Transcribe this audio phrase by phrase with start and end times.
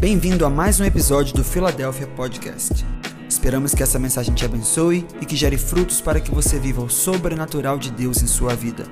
[0.00, 2.84] Bem-vindo a mais um episódio do Philadelphia Podcast.
[3.28, 6.90] Esperamos que essa mensagem te abençoe e que gere frutos para que você viva o
[6.90, 8.84] sobrenatural de Deus em sua vida.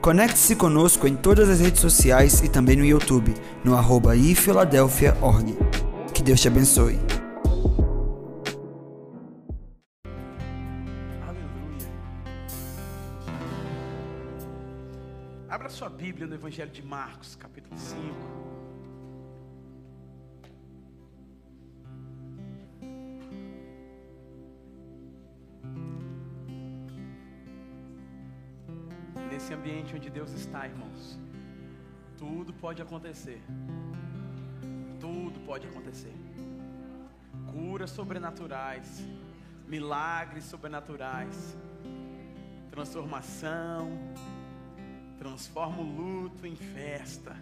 [0.00, 5.56] Conecte-se conosco em todas as redes sociais e também no YouTube, no arroba ifiladelphia.org.
[6.14, 6.98] Que Deus te abençoe.
[11.26, 11.88] Aleluia.
[15.48, 18.55] Abra sua Bíblia no Evangelho de Marcos, capítulo 5.
[29.46, 31.16] Nesse ambiente onde Deus está, irmãos,
[32.18, 33.40] tudo pode acontecer.
[34.98, 36.12] Tudo pode acontecer.
[37.52, 39.04] Curas sobrenaturais,
[39.68, 41.56] milagres sobrenaturais,
[42.72, 43.88] transformação,
[45.16, 47.36] transforma o luto em festa,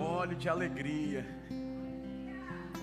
[0.00, 1.26] óleo de alegria.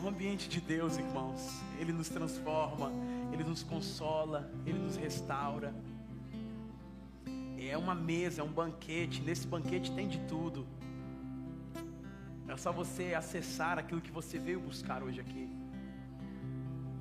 [0.04, 2.91] O ambiente de Deus, irmãos, Ele nos transforma,
[3.34, 5.74] Ele nos consola, Ele nos restaura.
[7.58, 10.68] É uma mesa, é um banquete, nesse banquete tem de tudo.
[12.48, 15.50] É só você acessar aquilo que você veio buscar hoje aqui.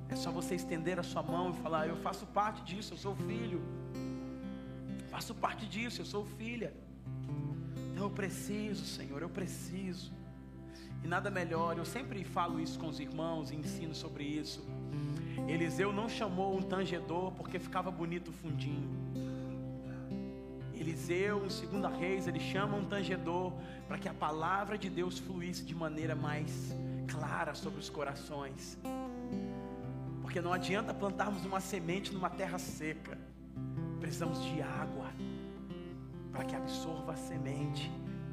[0.09, 3.15] É só você estender a sua mão e falar: Eu faço parte disso, eu sou
[3.15, 3.61] filho.
[5.09, 6.73] Faço parte disso, eu sou filha.
[7.91, 10.11] Então eu preciso, Senhor, eu preciso.
[11.03, 14.65] E nada melhor, eu sempre falo isso com os irmãos e ensino sobre isso.
[15.47, 18.89] Eliseu não chamou um tangedor porque ficava bonito o fundinho.
[20.79, 23.53] Eliseu, 2 Reis, ele chama um tangedor
[23.87, 26.75] para que a palavra de Deus fluísse de maneira mais
[27.07, 28.77] clara sobre os corações.
[30.21, 33.17] Porque não adianta plantarmos uma semente numa terra seca.
[33.99, 35.11] Precisamos de água
[36.31, 37.89] para que absorva a semente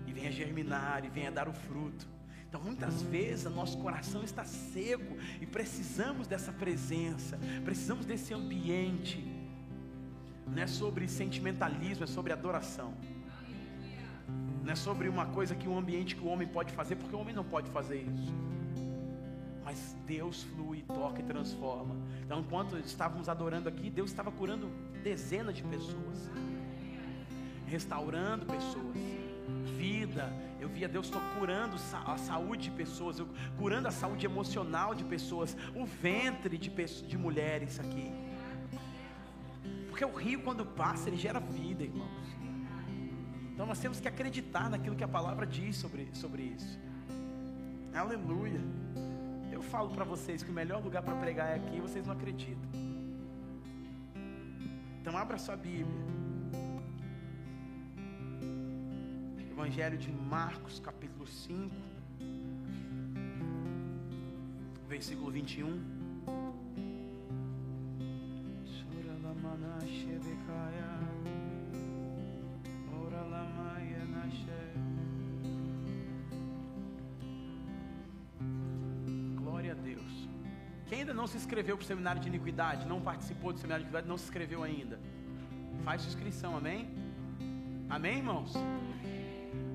[0.07, 2.07] e venha germinar e venha dar o fruto.
[2.49, 9.25] Então, muitas vezes, o nosso coração está seco e precisamos dessa presença, precisamos desse ambiente.
[10.55, 12.93] Não é sobre sentimentalismo, é sobre adoração.
[14.63, 17.19] Não é sobre uma coisa que um ambiente que o homem pode fazer, porque o
[17.19, 18.33] homem não pode fazer isso.
[19.65, 21.97] Mas Deus flui, toca e transforma.
[22.23, 24.69] Então, enquanto estávamos adorando aqui, Deus estava curando
[25.03, 26.31] dezenas de pessoas,
[27.67, 28.97] restaurando pessoas,
[29.79, 30.33] vida.
[30.61, 31.77] Eu via Deus curando
[32.07, 33.17] a saúde de pessoas,
[33.59, 38.13] curando a saúde emocional de pessoas, o ventre de, pessoas, de mulheres aqui.
[40.03, 42.27] Porque o rio, quando passa, ele gera vida, irmãos.
[43.53, 46.81] Então nós temos que acreditar naquilo que a palavra diz sobre, sobre isso.
[47.95, 48.61] Aleluia.
[49.53, 52.69] Eu falo para vocês que o melhor lugar para pregar é aqui, vocês não acreditam.
[55.01, 55.87] Então abra sua Bíblia.
[59.53, 61.73] Evangelho de Marcos, capítulo 5,
[64.89, 65.92] versículo 21.
[80.93, 83.87] Quem ainda não se inscreveu para o seminário de iniquidade, não participou do seminário de
[83.87, 85.01] iniquidade, não se inscreveu ainda.
[85.83, 86.91] Faz inscrição, amém?
[87.89, 88.53] Amém, irmãos?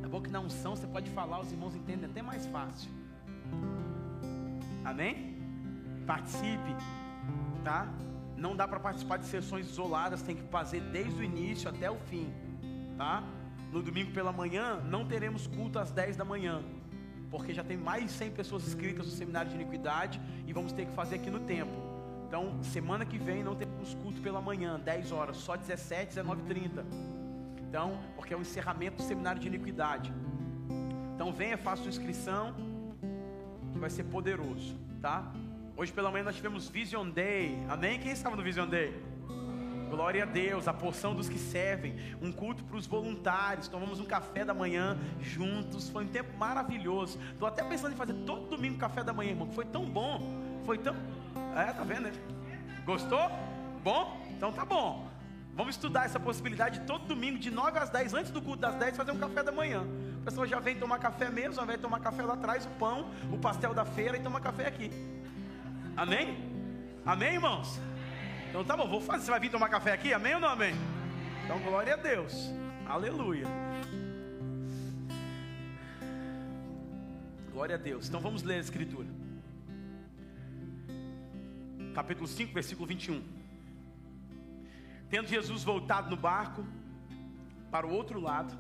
[0.04, 2.92] É bom que na unção você pode falar, os irmãos entendem até mais fácil.
[4.86, 5.42] Amém?
[6.06, 6.76] Participe,
[7.64, 7.92] tá?
[8.38, 11.98] Não dá para participar de sessões isoladas, tem que fazer desde o início até o
[12.12, 12.32] fim,
[12.96, 13.24] tá?
[13.72, 16.64] No domingo pela manhã não teremos culto às 10 da manhã,
[17.30, 20.86] porque já tem mais de 100 pessoas inscritas no seminário de iniquidade e vamos ter
[20.86, 21.76] que fazer aqui no templo.
[22.28, 26.86] Então, semana que vem não temos culto pela manhã, 10 horas, só 17, 19 30.
[27.70, 30.14] Então, porque é o encerramento do seminário de iniquidade.
[31.16, 32.54] Então, venha, faça sua inscrição,
[33.72, 35.32] que vai ser poderoso, tá?
[35.76, 38.00] Hoje pela manhã nós tivemos Vision Day, amém?
[38.00, 38.94] Quem estava no Vision Day?
[39.90, 44.06] Glória a Deus, a porção dos que servem, um culto para os voluntários, tomamos um
[44.06, 47.20] café da manhã juntos, foi um tempo maravilhoso.
[47.32, 50.34] Estou até pensando em fazer todo domingo café da manhã, irmão, foi tão bom,
[50.66, 50.96] foi tão.
[51.56, 52.12] É, tá vendo?
[52.86, 53.32] Gostou?
[53.84, 54.22] Bom?
[54.30, 55.08] Então tá bom.
[55.56, 58.96] Vamos estudar essa possibilidade todo domingo, de 9 às 10, antes do culto das 10,
[58.96, 59.84] fazer um café da manhã.
[60.22, 63.38] A pessoa já vem tomar café mesmo, vai tomar café lá atrás, o pão, o
[63.40, 64.92] pastel da feira e toma café aqui.
[65.96, 66.38] Amém?
[67.04, 67.80] Amém, irmãos?
[68.50, 69.26] Então tá bom, vou fazer.
[69.26, 70.14] Você vai vir tomar café aqui?
[70.14, 70.74] Amém ou não amém?
[71.44, 72.52] Então glória a Deus.
[72.86, 73.46] Aleluia.
[77.52, 78.08] Glória a Deus.
[78.08, 79.08] Então vamos ler a escritura.
[81.94, 83.22] Capítulo 5, versículo 21.
[85.10, 86.66] Tendo Jesus voltado no barco
[87.72, 88.54] para o outro lado,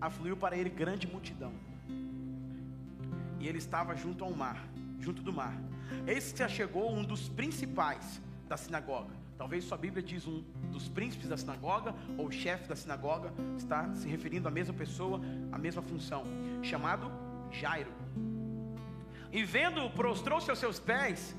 [0.00, 1.52] afluiu para ele grande multidão.
[3.40, 4.58] e ele estava junto ao mar,
[4.98, 5.56] junto do mar.
[6.06, 9.14] Eis que chegou um dos principais da sinagoga.
[9.36, 10.42] Talvez sua Bíblia diz um
[10.72, 15.20] dos príncipes da sinagoga ou chefe da sinagoga, está se referindo à mesma pessoa,
[15.52, 16.24] à mesma função,
[16.62, 17.10] chamado
[17.52, 17.92] Jairo.
[19.30, 21.36] E vendo, prostrou-se aos seus pés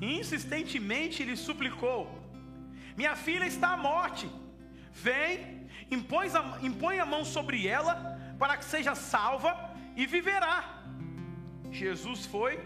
[0.00, 2.08] e insistentemente lhe suplicou:
[2.96, 4.30] Minha filha está à morte,
[4.92, 10.82] vem, impõe a, mão sobre ela, para que seja salva e viverá.
[11.70, 12.58] Jesus foi.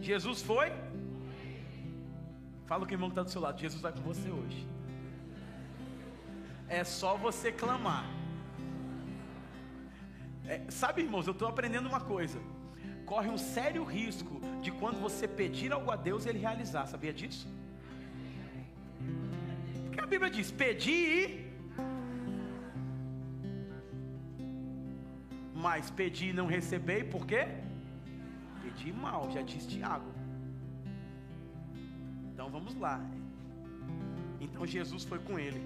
[0.00, 0.72] Jesus foi.
[2.66, 3.60] Fala que o irmão que está do seu lado.
[3.60, 4.66] Jesus vai com você hoje.
[6.68, 8.04] É só você clamar.
[10.46, 12.38] É, sabe, irmãos, eu estou aprendendo uma coisa.
[13.04, 16.86] Corre um sério risco de quando você pedir algo a Deus ele realizar.
[16.86, 17.46] Sabia disso?
[19.84, 21.46] Porque a Bíblia diz: pedir e
[25.66, 27.48] Mas pedi e não receber, por quê?
[28.62, 30.15] Pedi mal, já disse Tiago.
[32.36, 33.00] Então vamos lá.
[34.38, 35.62] Então Jesus foi com ele.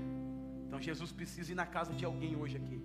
[0.64, 2.80] Então Jesus precisa ir na casa de alguém hoje aqui.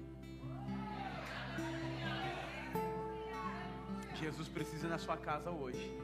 [4.15, 5.95] Jesus precisa ir na sua casa hoje.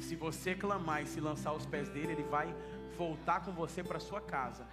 [0.00, 2.52] Se você clamar e se lançar aos pés dele, ele vai
[2.96, 4.66] voltar com você para sua casa.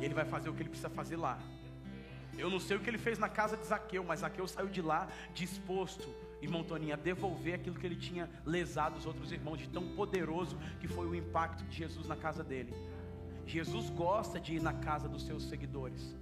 [0.00, 1.38] Ele vai fazer o que ele precisa fazer lá.
[2.38, 4.80] Eu não sei o que ele fez na casa de Zaqueu, mas Zaqueu saiu de
[4.80, 6.08] lá disposto,
[6.40, 10.58] irmão Toninho, a devolver aquilo que ele tinha lesado os outros irmãos, de tão poderoso
[10.80, 12.74] que foi o impacto de Jesus na casa dele.
[13.46, 16.16] Jesus gosta de ir na casa dos seus seguidores.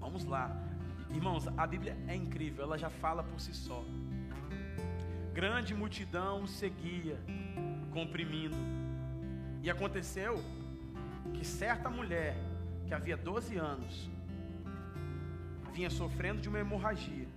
[0.00, 0.50] Vamos lá,
[1.10, 3.84] irmãos, a Bíblia é incrível, ela já fala por si só.
[5.32, 7.16] Grande multidão seguia,
[7.92, 8.56] comprimindo,
[9.62, 10.42] e aconteceu
[11.34, 12.36] que certa mulher,
[12.86, 14.10] que havia 12 anos,
[15.72, 17.28] vinha sofrendo de uma hemorragia,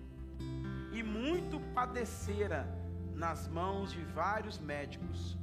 [0.92, 2.68] e muito padecera
[3.16, 5.38] nas mãos de vários médicos,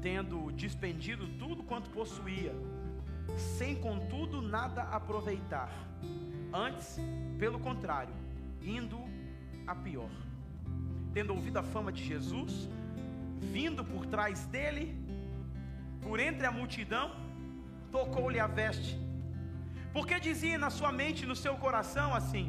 [0.00, 2.54] tendo despendido tudo quanto possuía,
[3.36, 5.70] sem contudo nada aproveitar,
[6.52, 6.98] antes,
[7.38, 8.14] pelo contrário,
[8.62, 8.98] indo
[9.66, 10.10] a pior.
[11.12, 12.68] Tendo ouvido a fama de Jesus,
[13.40, 14.96] vindo por trás dele,
[16.00, 17.27] por entre a multidão,
[17.90, 18.98] tocou-lhe a veste.
[19.92, 22.46] Porque dizia na sua mente, no seu coração assim: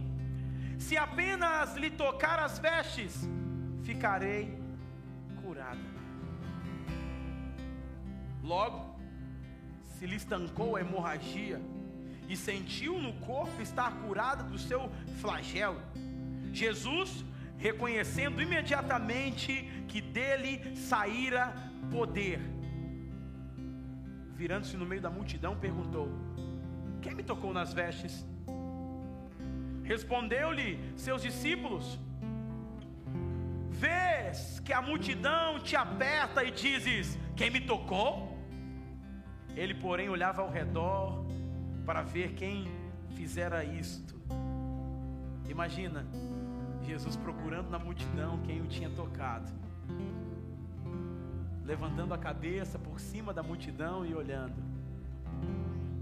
[0.78, 3.28] Se apenas lhe tocar as vestes,
[3.84, 4.58] ficarei
[5.42, 5.80] curada.
[8.44, 9.00] Logo,
[9.86, 11.62] se lhe estancou a hemorragia
[12.28, 14.90] e sentiu no corpo estar curada do seu
[15.20, 15.82] flagelo.
[16.54, 17.26] Jesus,
[17.58, 21.54] reconhecendo imediatamente que dele saíra
[21.92, 22.40] poder,
[24.40, 26.08] virando-se no meio da multidão, perguntou:
[27.02, 28.26] Quem me tocou nas vestes?
[29.84, 32.00] Respondeu-lhe seus discípulos:
[33.70, 38.40] Vês que a multidão te aperta e dizes: Quem me tocou?
[39.58, 41.26] Ele, porém, olhava ao redor
[41.86, 42.66] para ver quem
[43.18, 44.16] fizera isto.
[45.50, 46.06] Imagina,
[46.84, 49.52] Jesus procurando na multidão quem o tinha tocado
[51.69, 54.60] levantando a cabeça por cima da multidão e olhando,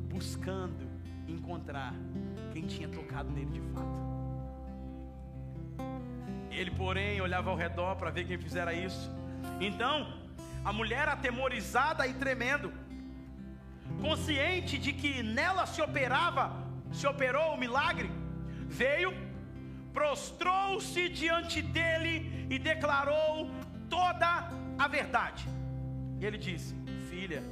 [0.07, 0.87] buscando
[1.27, 1.93] encontrar
[2.53, 3.99] quem tinha tocado nele de fato.
[6.49, 9.11] Ele, porém, olhava ao redor para ver quem fizera isso.
[9.59, 10.13] Então,
[10.63, 12.71] a mulher atemorizada e tremendo,
[13.99, 16.45] consciente de que nela se operava,
[16.93, 18.09] se operou o milagre,
[18.69, 19.11] veio,
[19.93, 23.51] prostrou-se diante dele e declarou
[23.89, 25.56] toda a verdade.
[26.19, 26.75] E ele disse:
[27.09, 27.43] Filha,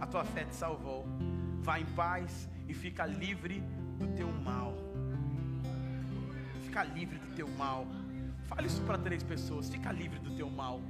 [0.00, 1.06] a tua fé te salvou.
[1.60, 3.62] Vá em paz e fica livre
[3.98, 4.74] do teu mal.
[6.64, 7.86] Fica livre do teu mal.
[8.44, 10.80] Fale isso para três pessoas: fica livre do teu mal.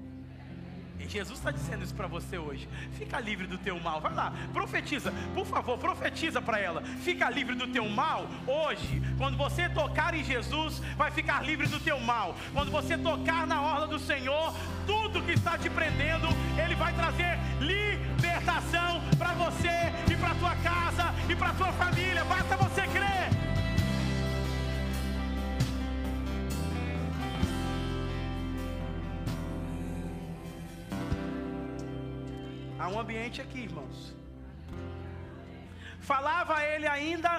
[1.12, 2.66] Jesus está dizendo isso para você hoje.
[2.92, 4.00] Fica livre do teu mal.
[4.00, 6.82] Vai lá, profetiza, por favor, profetiza para ela.
[7.04, 9.02] Fica livre do teu mal hoje.
[9.18, 12.34] Quando você tocar em Jesus, vai ficar livre do teu mal.
[12.54, 14.54] Quando você tocar na orla do Senhor,
[14.86, 21.14] tudo que está te prendendo, Ele vai trazer libertação para você e para tua casa
[21.28, 22.24] e para tua família.
[22.24, 22.71] Basta você
[32.82, 33.96] Há um ambiente aqui, irmãos.
[36.00, 37.30] Falava ele ainda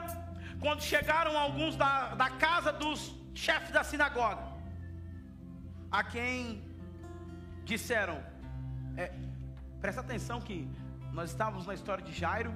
[0.63, 3.00] quando chegaram alguns da, da casa dos
[3.33, 4.45] chefes da sinagoga,
[5.91, 6.63] a quem
[7.65, 8.17] disseram:
[8.95, 9.12] é,
[9.81, 10.57] presta atenção que
[11.12, 12.53] nós estávamos na história de Jairo,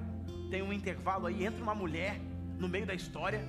[0.50, 2.14] tem um intervalo aí entre uma mulher
[2.62, 3.42] no meio da história.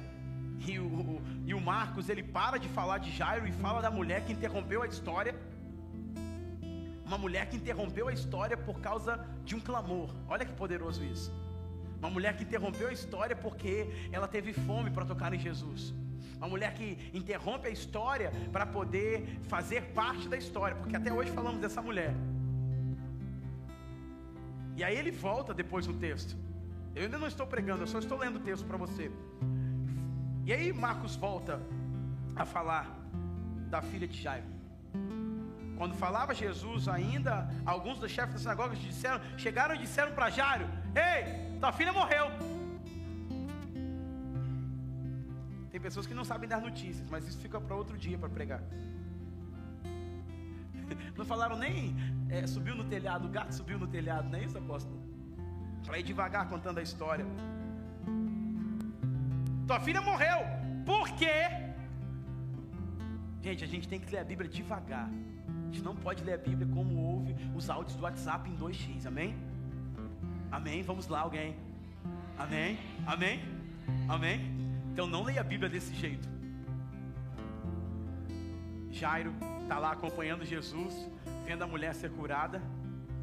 [0.68, 4.26] E o, e o Marcos ele para de falar de Jairo e fala da mulher
[4.26, 5.34] que interrompeu a história.
[7.10, 9.14] Uma mulher que interrompeu a história por causa
[9.44, 10.10] de um clamor.
[10.28, 11.32] Olha que poderoso isso.
[11.98, 15.92] Uma mulher que interrompeu a história porque ela teve fome para tocar em Jesus.
[16.38, 21.32] Uma mulher que interrompe a história para poder fazer parte da história, porque até hoje
[21.32, 22.14] falamos dessa mulher.
[24.78, 26.38] E aí ele volta depois no texto.
[26.96, 29.12] Eu ainda não estou pregando, eu só estou lendo o texto para você.
[30.46, 31.60] E aí Marcos volta
[32.36, 32.86] a falar
[33.68, 34.59] da filha de Jairo.
[35.80, 40.68] Quando falava Jesus ainda, alguns dos chefes da sinagoga disseram, chegaram e disseram para Jairo:
[40.94, 42.26] Ei, tua filha morreu.
[45.72, 48.62] Tem pessoas que não sabem dar notícias, mas isso fica para outro dia para pregar.
[51.16, 51.96] Não falaram nem
[52.30, 55.00] é, subiu no telhado, o gato subiu no telhado, não é isso, apóstolo?
[55.86, 57.26] Para ir devagar contando a história.
[59.68, 60.40] Tua filha morreu.
[60.86, 61.44] Por quê?
[63.42, 65.10] Gente, a gente tem que ler a Bíblia devagar.
[65.70, 69.06] A gente não pode ler a Bíblia como ouve os áudios do WhatsApp em 2x,
[69.06, 69.36] amém?
[70.52, 70.82] Amém?
[70.82, 71.56] Vamos lá, alguém.
[72.40, 72.80] Amém?
[73.06, 73.40] Amém?
[74.08, 74.42] Amém?
[74.92, 76.28] Então não leia a Bíblia desse jeito.
[78.90, 81.08] Jairo está lá acompanhando Jesus,
[81.46, 82.60] vendo a mulher ser curada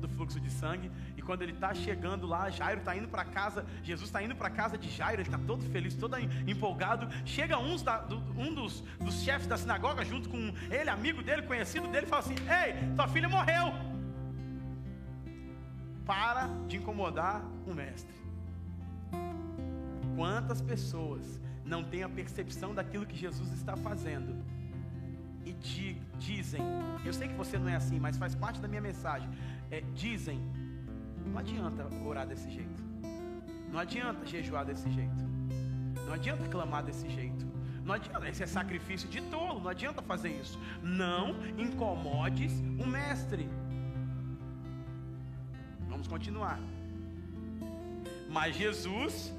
[0.06, 0.90] do fluxo de sangue.
[1.16, 4.50] E quando ele está chegando lá, Jairo está indo para casa, Jesus está indo para
[4.50, 7.08] casa de Jairo, ele está todo feliz, todo empolgado.
[7.24, 10.38] Chega uns da, do, um dos, dos chefes da sinagoga, junto com
[10.70, 13.72] ele, amigo dele, conhecido dele, e fala assim: Ei, tua filha morreu.
[16.04, 18.14] Para de incomodar o mestre.
[20.14, 24.36] Quantas pessoas não têm a percepção daquilo que Jesus está fazendo?
[25.46, 26.60] e di, dizem,
[27.04, 29.30] eu sei que você não é assim, mas faz parte da minha mensagem.
[29.70, 30.40] É, dizem,
[31.26, 32.82] não adianta orar desse jeito,
[33.70, 35.24] não adianta jejuar desse jeito,
[36.06, 37.46] não adianta clamar desse jeito,
[37.86, 40.58] não adianta, esse é sacrifício de tolo, não adianta fazer isso.
[40.82, 43.48] Não incomodes o mestre.
[45.88, 46.58] Vamos continuar.
[48.28, 49.32] Mas Jesus,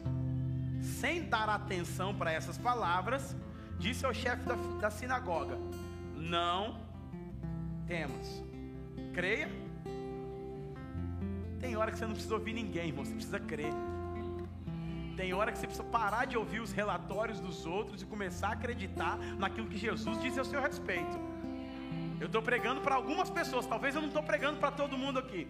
[0.82, 3.36] sem dar atenção para essas palavras,
[3.78, 5.58] disse ao chefe da, da sinagoga:
[6.16, 6.80] não
[7.86, 8.42] temos.
[9.14, 9.67] Creia.
[11.68, 13.74] Tem hora que você não precisa ouvir ninguém, irmão, você precisa crer.
[15.18, 18.54] Tem hora que você precisa parar de ouvir os relatórios dos outros e começar a
[18.54, 21.20] acreditar naquilo que Jesus disse a seu respeito.
[22.22, 25.46] Eu estou pregando para algumas pessoas, talvez eu não estou pregando para todo mundo aqui.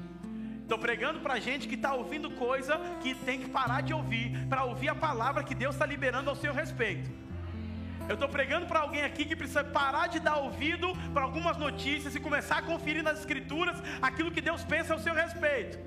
[0.63, 4.63] Estou pregando para gente que está ouvindo coisa que tem que parar de ouvir, para
[4.63, 7.11] ouvir a palavra que Deus está liberando ao seu respeito.
[8.09, 12.15] Eu estou pregando para alguém aqui que precisa parar de dar ouvido para algumas notícias
[12.15, 15.86] e começar a conferir nas Escrituras aquilo que Deus pensa ao seu respeito.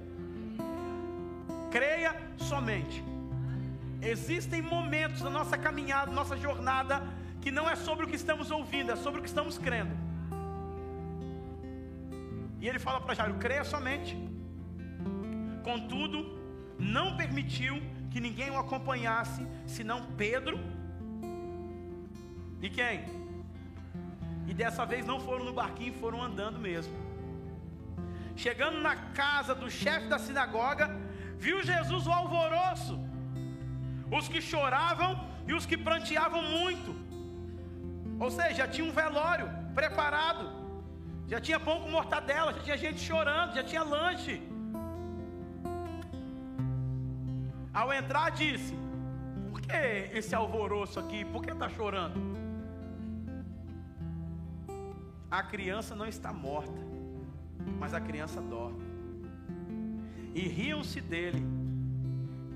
[1.70, 3.04] Creia somente.
[4.02, 7.02] Existem momentos na nossa caminhada, nossa jornada,
[7.40, 9.94] que não é sobre o que estamos ouvindo, é sobre o que estamos crendo.
[12.60, 14.16] E ele fala para Jairo: creia somente.
[15.62, 16.38] Contudo,
[16.78, 20.58] não permitiu que ninguém o acompanhasse, senão Pedro
[22.62, 23.04] e quem?
[24.46, 26.92] E dessa vez não foram no barquinho, foram andando mesmo.
[28.36, 30.90] Chegando na casa do chefe da sinagoga,
[31.44, 32.94] viu Jesus o alvoroço,
[34.18, 35.12] os que choravam
[35.48, 36.90] e os que pranteavam muito.
[38.24, 40.44] Ou seja, já tinha um velório preparado,
[41.32, 44.36] já tinha pão com mortadela, já tinha gente chorando, já tinha lanche.
[47.72, 48.74] Ao entrar, disse:
[49.48, 49.80] Por que
[50.18, 51.24] esse alvoroço aqui?
[51.24, 52.20] Por que está chorando?
[55.30, 56.80] A criança não está morta,
[57.78, 58.89] mas a criança dorme.
[60.34, 61.44] E riam-se dele,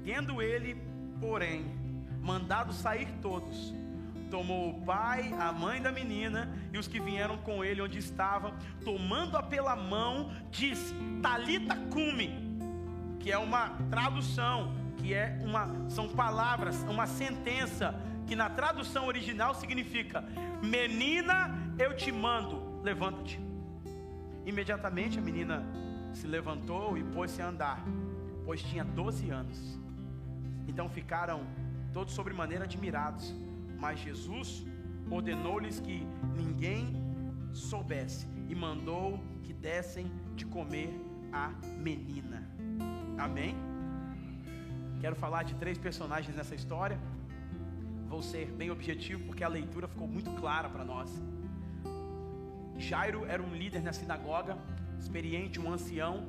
[0.05, 0.77] tendo ele,
[1.21, 1.65] porém,
[2.23, 3.75] mandado sair todos.
[4.31, 8.53] Tomou o pai, a mãe da menina e os que vieram com ele onde estava,
[8.85, 12.59] tomando-a pela mão, disse: Talita cume,
[13.21, 17.95] que é uma tradução, que é uma são palavras, uma sentença
[18.27, 20.25] que na tradução original significa:
[20.63, 23.41] Menina, eu te mando, levanta-te.
[24.45, 25.65] Imediatamente a menina
[26.15, 27.85] se levantou e pôs-se a andar,
[28.45, 29.79] pois tinha 12 anos.
[30.67, 31.47] Então ficaram
[31.93, 33.35] todos sobremaneira admirados,
[33.79, 34.65] mas Jesus
[35.11, 36.07] ordenou-lhes que
[36.37, 36.95] ninguém
[37.53, 40.91] soubesse e mandou que dessem de comer
[41.33, 42.49] a menina.
[43.19, 43.55] Amém?
[45.01, 46.99] Quero falar de três personagens nessa história.
[48.09, 51.11] Vou ser bem objetivo porque a leitura ficou muito clara para nós.
[52.79, 54.57] Jairo era um líder na sinagoga,
[54.99, 56.27] experiente, um ancião,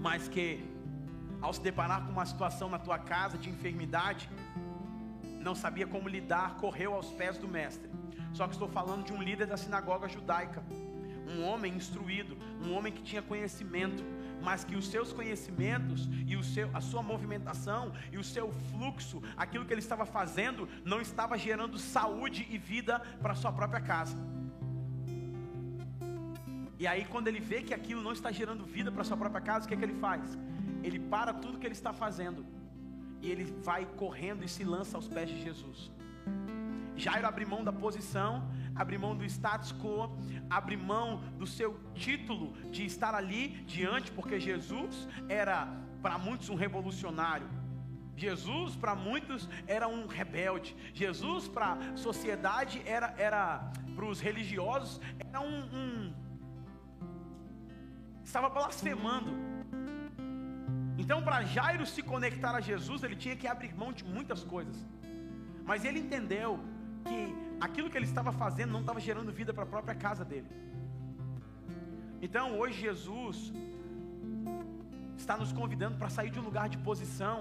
[0.00, 0.64] mas que,
[1.40, 4.28] ao se deparar com uma situação na tua casa de enfermidade,
[5.40, 7.90] não sabia como lidar, correu aos pés do mestre.
[8.32, 10.62] Só que estou falando de um líder da sinagoga judaica,
[11.28, 14.02] um homem instruído, um homem que tinha conhecimento,
[14.42, 19.22] mas que os seus conhecimentos e o seu, a sua movimentação e o seu fluxo,
[19.36, 23.80] aquilo que ele estava fazendo, não estava gerando saúde e vida para a sua própria
[23.80, 24.16] casa.
[26.78, 29.64] E aí, quando ele vê que aquilo não está gerando vida para sua própria casa,
[29.64, 30.36] o que, é que ele faz?
[30.82, 32.44] Ele para tudo que ele está fazendo
[33.22, 35.90] e ele vai correndo e se lança aos pés de Jesus.
[36.96, 40.16] Jairo abre mão da posição, abre mão do status quo,
[40.48, 45.66] abre mão do seu título de estar ali diante, porque Jesus era
[46.02, 47.48] para muitos um revolucionário.
[48.16, 50.76] Jesus para muitos era um rebelde.
[50.92, 56.23] Jesus para a sociedade era, era para os religiosos era um, um
[58.24, 59.32] estava blasfemando.
[61.02, 64.76] Então, para Jairo se conectar a Jesus, ele tinha que abrir mão de muitas coisas.
[65.64, 66.60] Mas ele entendeu
[67.08, 70.48] que aquilo que ele estava fazendo não estava gerando vida para a própria casa dele.
[72.22, 73.52] Então, hoje, Jesus
[75.16, 77.38] está nos convidando para sair de um lugar de posição,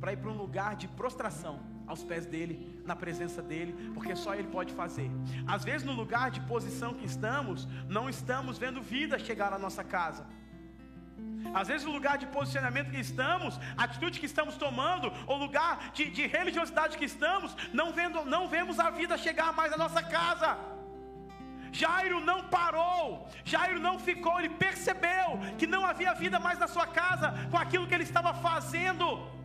[0.00, 4.34] para ir para um lugar de prostração aos pés dele, na presença dele, porque só
[4.34, 5.10] ele pode fazer.
[5.46, 9.84] Às vezes, no lugar de posição que estamos, não estamos vendo vida chegar à nossa
[9.84, 10.26] casa.
[11.54, 15.90] Às vezes, o lugar de posicionamento que estamos, a atitude que estamos tomando, o lugar
[15.92, 20.02] de, de religiosidade que estamos, não, vendo, não vemos a vida chegar mais à nossa
[20.02, 20.58] casa.
[21.72, 26.86] Jairo não parou, Jairo não ficou, ele percebeu que não havia vida mais na sua
[26.86, 29.35] casa com aquilo que ele estava fazendo.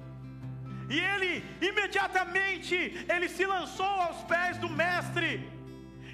[0.96, 1.32] E ele
[1.70, 2.76] imediatamente
[3.14, 5.32] ele se lançou aos pés do mestre.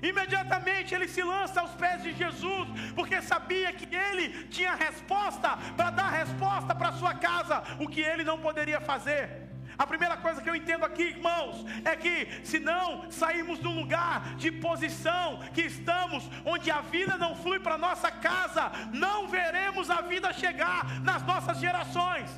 [0.10, 5.90] Imediatamente ele se lança aos pés de Jesus, porque sabia que ele tinha resposta para
[5.90, 9.48] dar resposta para sua casa, o que ele não poderia fazer.
[9.84, 14.36] A primeira coisa que eu entendo aqui, irmãos, é que se não sairmos do lugar
[14.36, 20.02] de posição que estamos, onde a vida não flui para nossa casa, não veremos a
[20.02, 22.30] vida chegar nas nossas gerações.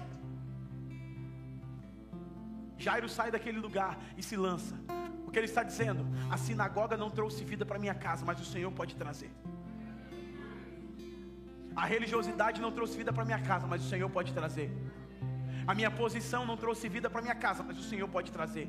[2.85, 4.75] Jairo sai daquele lugar e se lança.
[5.27, 6.03] O que ele está dizendo?
[6.31, 9.31] A sinagoga não trouxe vida para minha casa, mas o Senhor pode trazer.
[11.75, 14.69] A religiosidade não trouxe vida para minha casa, mas o Senhor pode trazer.
[15.67, 18.67] A minha posição não trouxe vida para minha casa, mas o Senhor pode trazer.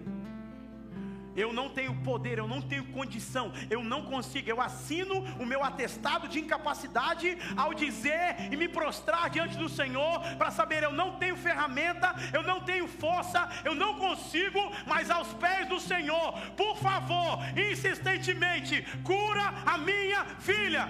[1.36, 4.48] Eu não tenho poder, eu não tenho condição, eu não consigo.
[4.48, 10.20] Eu assino o meu atestado de incapacidade ao dizer e me prostrar diante do Senhor
[10.36, 15.32] para saber eu não tenho ferramenta, eu não tenho força, eu não consigo, mas aos
[15.34, 20.88] pés do Senhor, por favor, insistentemente, cura a minha filha.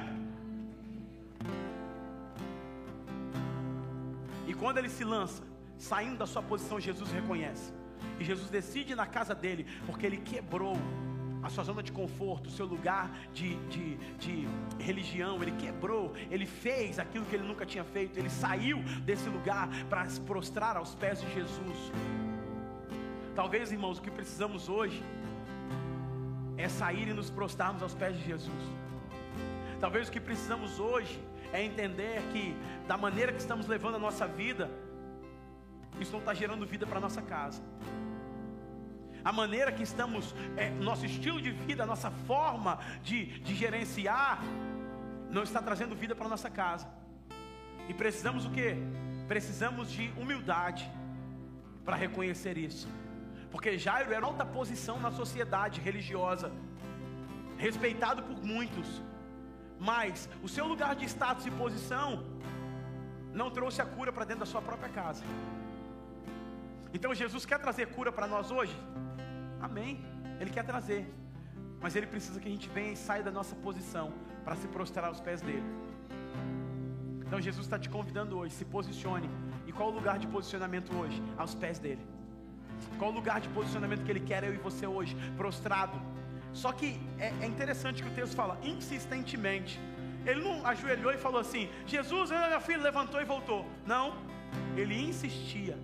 [4.46, 5.42] E quando ele se lança,
[5.78, 7.72] saindo da sua posição, Jesus reconhece.
[8.18, 10.76] E Jesus decide na casa dele, porque ele quebrou
[11.42, 16.46] a sua zona de conforto, o seu lugar de, de, de, religião, ele quebrou, ele
[16.46, 20.94] fez aquilo que ele nunca tinha feito, ele saiu desse lugar para se prostrar aos
[20.94, 21.92] pés de Jesus.
[23.34, 25.02] Talvez, irmãos, o que precisamos hoje
[26.58, 28.62] é sair e nos prostrarmos aos pés de Jesus.
[29.80, 31.18] Talvez o que precisamos hoje
[31.52, 32.54] é entender que,
[32.86, 34.70] da maneira que estamos levando a nossa vida,
[36.02, 37.62] isso não está gerando vida para a nossa casa
[39.24, 44.42] a maneira que estamos, é, nosso estilo de vida, a nossa forma de, de gerenciar,
[45.30, 46.88] não está trazendo vida para a nossa casa.
[47.88, 48.76] E precisamos o que?
[49.28, 50.90] Precisamos de humildade
[51.84, 52.88] para reconhecer isso.
[53.50, 56.50] Porque Jairo era alta posição na sociedade religiosa,
[57.56, 59.02] respeitado por muitos,
[59.78, 62.24] mas o seu lugar de status e posição
[63.32, 65.24] não trouxe a cura para dentro da sua própria casa.
[66.92, 68.76] Então Jesus quer trazer cura para nós hoje?
[69.60, 70.04] Amém.
[70.40, 71.02] Ele quer trazer.
[71.80, 74.12] Mas ele precisa que a gente venha e saia da nossa posição
[74.44, 75.64] para se prostrar aos pés dele.
[77.24, 79.30] Então Jesus está te convidando hoje, se posicione.
[79.66, 81.22] E qual o lugar de posicionamento hoje?
[81.38, 82.04] Aos pés dele.
[82.98, 85.14] Qual o lugar de posicionamento que ele quer eu e você hoje?
[85.36, 86.00] Prostrado.
[86.52, 89.78] Só que é, é interessante que o texto fala insistentemente.
[90.26, 93.64] Ele não ajoelhou e falou assim: Jesus, meu filho levantou e voltou.
[93.86, 94.16] Não,
[94.76, 95.78] ele insistia.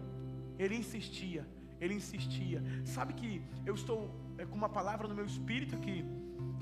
[0.59, 1.47] Ele insistia
[1.81, 2.63] ele insistia.
[2.85, 6.05] Sabe que eu estou é, com uma palavra no meu espírito que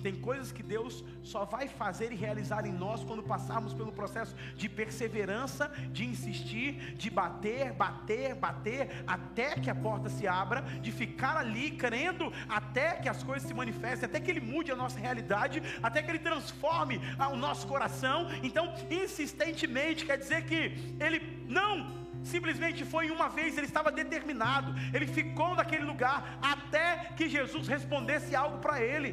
[0.02, 4.36] tem coisas que Deus só vai fazer e realizar em nós quando passarmos pelo processo
[4.54, 10.92] de perseverança, de insistir, de bater, bater, bater, até que a porta se abra, de
[10.92, 14.98] ficar ali crendo, até que as coisas se manifestem, até que Ele mude a nossa
[14.98, 17.00] realidade, até que Ele transforme
[17.32, 18.28] o nosso coração.
[18.42, 25.06] Então, insistentemente, quer dizer que Ele não simplesmente foi uma vez, ele estava determinado, ele
[25.18, 29.12] ficou naquele lugar até que Jesus respondesse algo para ele.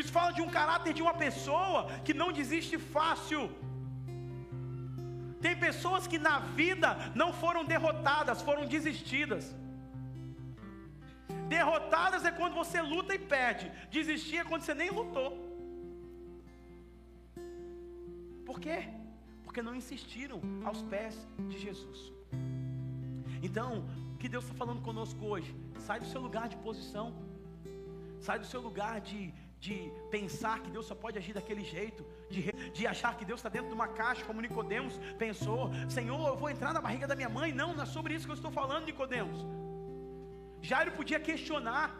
[0.00, 3.42] Isso fala de um caráter de uma pessoa que não desiste fácil.
[5.44, 6.90] Tem pessoas que na vida
[7.20, 9.54] não foram derrotadas, foram desistidas.
[11.48, 13.66] Derrotadas é quando você luta e perde,
[13.96, 15.30] desistir é quando você nem lutou.
[18.48, 18.78] Por quê?
[19.56, 21.14] Porque não insistiram aos pés
[21.48, 22.12] de Jesus.
[23.42, 25.56] Então, o que Deus está falando conosco hoje?
[25.78, 27.14] Sai do seu lugar de posição,
[28.20, 32.52] sai do seu lugar de, de pensar que Deus só pode agir daquele jeito, de,
[32.74, 36.50] de achar que Deus está dentro de uma caixa, como Nicodemos pensou, Senhor, eu vou
[36.50, 37.50] entrar na barriga da minha mãe.
[37.50, 39.38] Não, não é sobre isso que eu estou falando, Nicodemos.
[40.60, 41.96] Jairo podia questionar,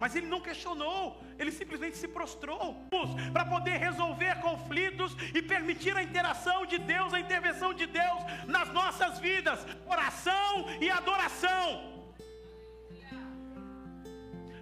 [0.00, 2.88] mas ele não questionou, ele simplesmente se prostrou
[3.34, 8.70] para poder resolver conflitos e permitir a interação de Deus, a intervenção de Deus nas
[8.70, 12.00] nossas vidas, oração e adoração.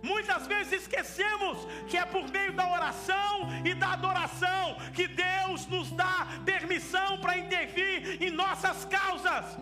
[0.03, 5.91] Muitas vezes esquecemos que é por meio da oração e da adoração que Deus nos
[5.93, 9.57] dá permissão para intervir em nossas causas.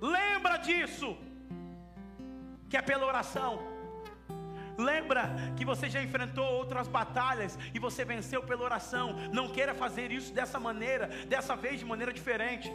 [0.00, 1.16] Lembra disso,
[2.68, 3.76] que é pela oração.
[4.78, 9.14] Lembra que você já enfrentou outras batalhas e você venceu pela oração.
[9.32, 12.70] Não queira fazer isso dessa maneira, dessa vez de maneira diferente.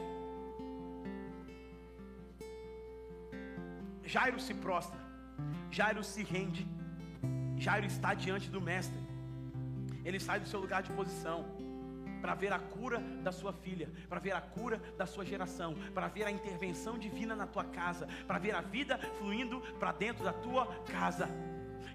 [4.04, 4.99] Jairo se prostra,
[5.69, 6.67] Jairo se rende,
[7.58, 8.99] Jairo está diante do Mestre,
[10.04, 11.61] ele sai do seu lugar de posição
[12.21, 16.07] para ver a cura da sua filha, para ver a cura da sua geração, para
[16.07, 20.34] ver a intervenção divina na tua casa, para ver a vida fluindo para dentro da
[20.34, 21.27] tua casa.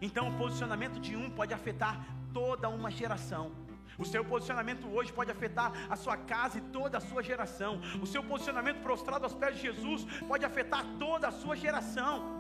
[0.01, 3.53] Então, o posicionamento de um pode afetar toda uma geração.
[3.99, 7.81] O seu posicionamento hoje pode afetar a sua casa e toda a sua geração.
[8.03, 12.37] O seu posicionamento prostrado aos pés de Jesus pode afetar toda a sua geração.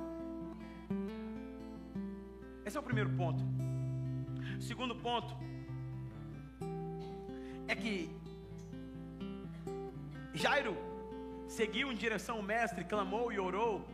[2.64, 3.42] Esse é o primeiro ponto.
[4.60, 5.34] Segundo ponto
[7.68, 8.10] é que
[10.34, 10.76] Jairo
[11.48, 13.86] seguiu em direção ao mestre, clamou e orou,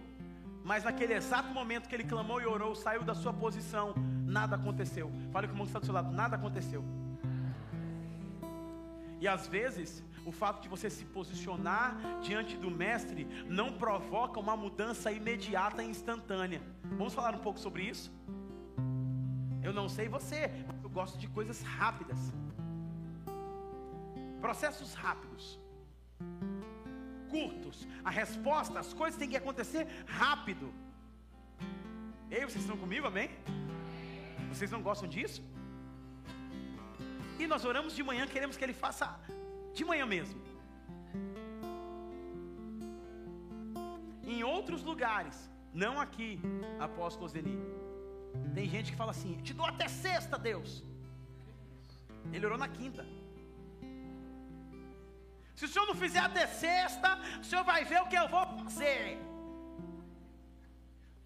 [0.64, 5.10] mas naquele exato momento que ele clamou e orou, saiu da sua posição, nada aconteceu.
[5.32, 6.84] Fale com o está do seu lado, nada aconteceu.
[9.20, 14.56] E às vezes, o fato de você se posicionar diante do Mestre não provoca uma
[14.56, 16.62] mudança imediata e instantânea.
[16.98, 18.12] Vamos falar um pouco sobre isso?
[19.62, 22.32] Eu não sei você, mas eu gosto de coisas rápidas.
[24.46, 25.44] Processos rápidos,
[27.32, 27.76] curtos.
[28.08, 29.84] A resposta, as coisas têm que acontecer
[30.22, 30.66] rápido.
[32.30, 33.30] Ei, vocês estão comigo, amém?
[34.50, 35.42] Vocês não gostam disso?
[37.38, 39.06] E nós oramos de manhã, queremos que Ele faça
[39.78, 40.40] de manhã mesmo.
[44.34, 45.36] Em outros lugares,
[45.72, 46.30] não aqui,
[46.88, 47.58] apóstolo Zeni.
[48.56, 50.70] Tem gente que fala assim: te dou até sexta, Deus.
[52.32, 53.04] Ele orou na quinta.
[55.62, 58.44] Se o senhor não fizer até sexta, o senhor vai ver o que eu vou
[58.44, 59.16] fazer.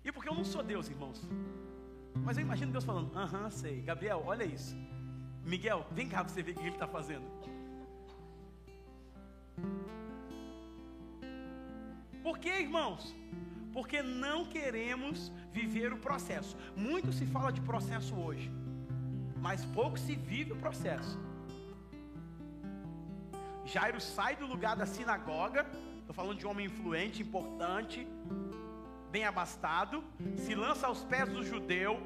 [0.05, 1.27] E porque eu não sou Deus, irmãos.
[2.22, 3.81] Mas eu imagino Deus falando: aham, sei.
[3.81, 4.77] Gabriel, olha isso.
[5.42, 7.25] Miguel, vem cá para você ver o que ele está fazendo.
[12.22, 13.16] Por que, irmãos?
[13.72, 16.59] Porque não queremos viver o processo.
[16.77, 18.53] Muito se fala de processo hoje,
[19.38, 21.25] mas pouco se vive o processo.
[23.66, 25.66] Jairo sai do lugar da sinagoga,
[26.00, 28.07] estou falando de um homem influente, importante,
[29.11, 30.05] bem abastado,
[30.37, 32.00] se lança aos pés do judeu,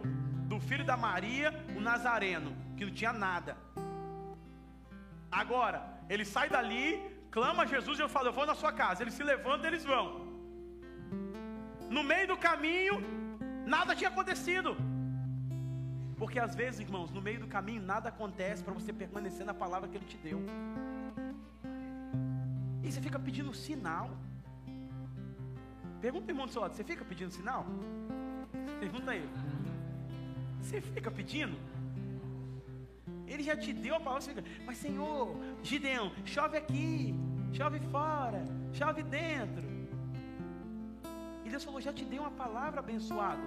[0.51, 3.57] do filho da Maria, o Nazareno, que não tinha nada.
[5.31, 9.03] Agora, ele sai dali, clama a Jesus e eu falo: Eu vou na sua casa.
[9.03, 10.29] Ele se levanta, eles vão.
[11.89, 12.97] No meio do caminho,
[13.67, 14.77] nada tinha acontecido.
[16.17, 19.89] Porque às vezes, irmãos, no meio do caminho nada acontece para você permanecer na palavra
[19.89, 20.41] que Ele te deu.
[22.83, 24.11] E você fica pedindo sinal.
[26.01, 27.67] Pergunta para o irmão do seu lado: Você fica pedindo sinal?
[28.79, 29.29] Pergunta aí.
[30.61, 31.57] Você fica pedindo?
[33.27, 37.15] Ele já te deu a palavra, você fica, mas Senhor, Gideão, chove aqui,
[37.53, 39.65] chove fora, chove dentro.
[41.45, 43.43] E Deus falou: já te dei uma palavra abençoado.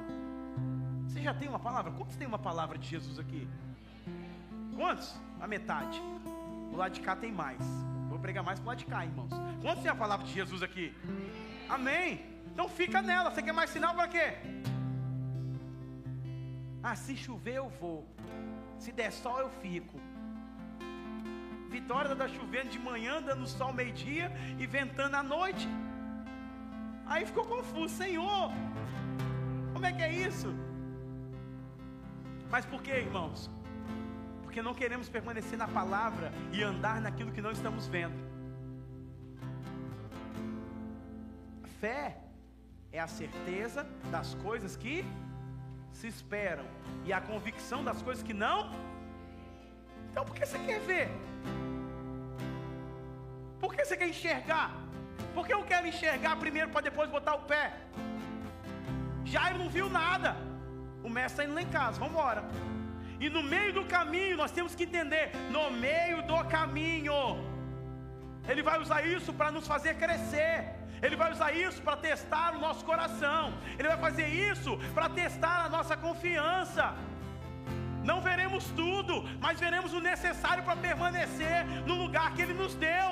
[1.08, 1.92] Você já tem uma palavra?
[1.92, 3.48] Quantos tem uma palavra de Jesus aqui?
[4.76, 5.14] Quantos?
[5.40, 6.02] A metade.
[6.72, 7.62] O lado de cá tem mais.
[8.24, 9.32] Pregar mais para o lado de cá, irmãos.
[9.62, 10.86] Quantos tem a palavra de Jesus aqui?
[11.78, 12.10] Amém.
[12.50, 13.30] Então fica nela.
[13.30, 14.28] Você quer mais sinal para quê?
[16.82, 18.00] Ah, se chover eu vou.
[18.84, 20.00] Se der sol eu fico.
[21.70, 25.68] Vitória está chovendo de manhã, dando sol meio-dia e ventando à noite.
[27.06, 28.52] Aí ficou confuso, Senhor,
[29.74, 30.50] como é que é isso?
[32.50, 33.50] Mas por que, irmãos?
[34.54, 38.14] Porque não queremos permanecer na palavra e andar naquilo que não estamos vendo.
[41.80, 42.20] Fé
[42.92, 45.04] é a certeza das coisas que
[45.92, 46.66] se esperam
[47.04, 48.70] e a convicção das coisas que não.
[50.12, 51.10] Então por que você quer ver?
[53.60, 54.70] Por que você quer enxergar?
[55.34, 57.74] Porque eu quero enxergar primeiro para depois botar o pé.
[59.26, 60.38] Jairo não viu nada.
[61.04, 62.44] O mestre está indo lá em casa, vamos embora.
[63.24, 67.20] E no meio do caminho, nós temos que entender: no meio do caminho,
[68.52, 70.56] Ele vai usar isso para nos fazer crescer.
[71.06, 73.42] Ele vai usar isso para testar o nosso coração.
[73.78, 76.86] Ele vai fazer isso para testar a nossa confiança.
[78.10, 81.60] Não veremos tudo, mas veremos o necessário para permanecer
[81.90, 83.10] no lugar que Ele nos deu.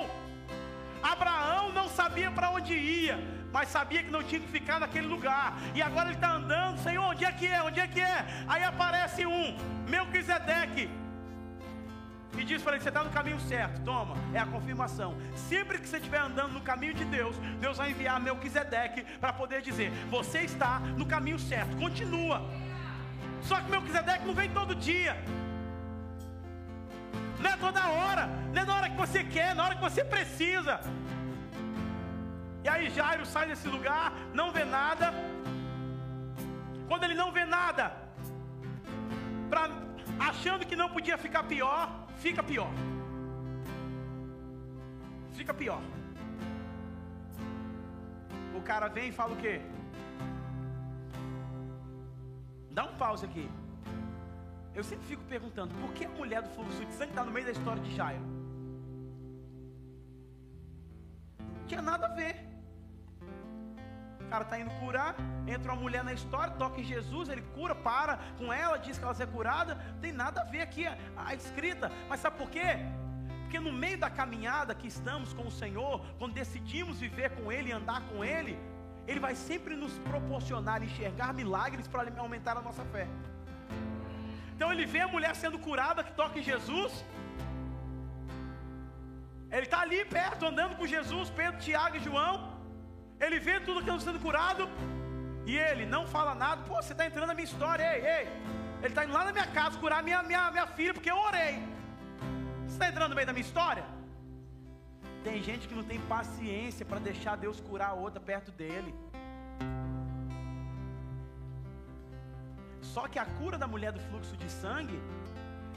[1.14, 3.16] Abraão não sabia para onde ia,
[3.52, 5.54] mas sabia que não tinha que ficar naquele lugar.
[5.74, 7.62] E agora ele está andando, Senhor, onde é que é?
[7.62, 8.26] Onde é que é?
[8.48, 9.56] Aí aparece um,
[9.88, 10.88] Melquisedeque,
[12.38, 13.80] e diz para ele: você está no caminho certo.
[13.82, 15.16] Toma, é a confirmação.
[15.34, 19.62] Sempre que você estiver andando no caminho de Deus, Deus vai enviar Melquisedeque para poder
[19.62, 21.76] dizer: você está no caminho certo.
[21.76, 22.42] Continua.
[23.42, 25.16] Só que Melquisedeque não vem todo dia.
[27.38, 30.04] Não é toda hora, não é na hora que você quer, na hora que você
[30.04, 30.80] precisa.
[32.64, 35.12] E aí Jairo sai desse lugar, não vê nada.
[36.88, 37.92] Quando ele não vê nada,
[39.50, 39.68] pra,
[40.18, 42.70] achando que não podia ficar pior, fica pior.
[45.32, 45.82] Fica pior.
[48.54, 49.60] O cara vem e fala o quê?
[52.70, 53.50] Dá um pause aqui.
[54.74, 57.46] Eu sempre fico perguntando, por que a mulher do fluxo de sangue está no meio
[57.46, 58.24] da história de Jairo?
[61.40, 62.51] Não tinha nada a ver.
[64.32, 65.14] Cara está indo curar,
[65.46, 69.04] entra uma mulher na história, toca em Jesus, ele cura, para com ela, diz que
[69.04, 69.74] ela ser curada.
[69.74, 71.92] Não tem nada a ver aqui a, a escrita.
[72.08, 72.78] Mas sabe por quê?
[73.42, 77.68] Porque no meio da caminhada que estamos com o Senhor, quando decidimos viver com Ele
[77.68, 78.58] e andar com Ele,
[79.06, 83.06] Ele vai sempre nos proporcionar enxergar milagres para aumentar a nossa fé.
[84.54, 87.04] Então ele vê a mulher sendo curada que toca em Jesus.
[89.50, 92.51] Ele está ali perto, andando com Jesus, Pedro, Tiago e João.
[93.24, 94.64] Ele vê tudo que está sendo curado.
[95.50, 96.62] E ele não fala nada.
[96.68, 98.24] Pô, você está entrando na minha história, ei, ei.
[98.80, 101.54] Ele está indo lá na minha casa curar minha, minha, minha filha, porque eu orei.
[102.64, 103.84] Você está entrando no meio da minha história?
[105.24, 108.92] Tem gente que não tem paciência para deixar Deus curar a outra perto dele.
[112.92, 114.98] Só que a cura da mulher do fluxo de sangue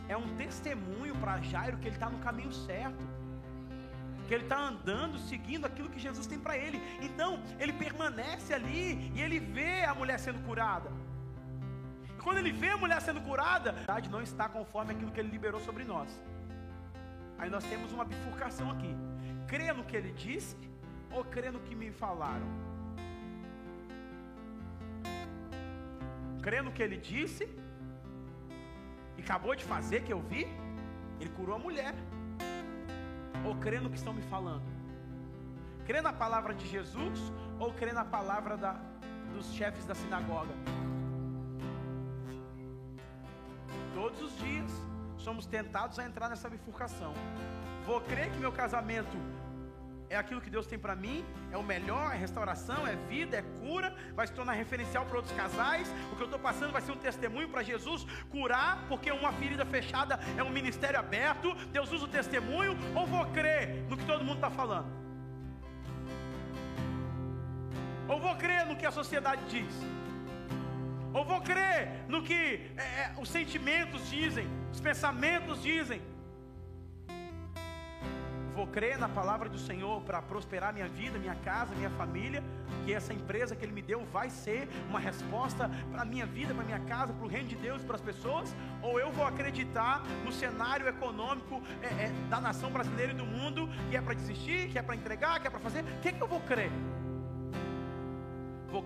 [0.08, 3.06] é um testemunho para Jairo que ele está no caminho certo.
[4.28, 6.82] Que ele está andando, seguindo aquilo que Jesus tem para ele.
[7.02, 10.92] Então, ele permanece ali e ele vê a mulher sendo curada.
[12.18, 15.20] E quando ele vê a mulher sendo curada, a verdade não está conforme aquilo que
[15.20, 16.10] ele liberou sobre nós.
[17.38, 18.96] Aí nós temos uma bifurcação aqui.
[19.48, 20.56] Crê no que ele disse
[21.12, 22.66] ou crê no que me falaram?
[26.46, 27.44] crê no que ele disse,
[29.18, 30.44] e acabou de fazer que eu vi,
[31.20, 31.96] ele curou a mulher.
[33.46, 34.64] Ou crê no que estão me falando?
[35.86, 38.74] Crê na palavra de Jesus ou crê na palavra da,
[39.34, 40.54] dos chefes da sinagoga?
[43.94, 44.72] Todos os dias
[45.18, 47.14] somos tentados a entrar nessa bifurcação.
[47.86, 49.16] Vou crer que meu casamento
[50.10, 53.42] é aquilo que Deus tem para mim, é o melhor, é restauração, é vida, é
[53.42, 55.92] cura, vai se tornar referencial para outros casais.
[56.12, 59.66] O que eu estou passando vai ser um testemunho para Jesus curar, porque uma ferida
[59.66, 61.54] fechada é um ministério aberto.
[61.72, 64.88] Deus usa o testemunho, ou vou crer no que todo mundo está falando?
[68.08, 69.74] Ou vou crer no que a sociedade diz?
[71.12, 76.02] Ou vou crer no que é, é os sentimentos dizem, os pensamentos dizem?
[78.56, 82.42] Vou crer na palavra do Senhor para prosperar minha vida, minha casa, minha família,
[82.86, 86.54] que essa empresa que Ele me deu vai ser uma resposta para a minha vida,
[86.54, 90.02] para minha casa, para o reino de Deus, para as pessoas, ou eu vou acreditar
[90.24, 94.70] no cenário econômico é, é, da nação brasileira e do mundo, que é para desistir,
[94.70, 96.72] que é para entregar, que é para fazer, o que, que eu vou crer?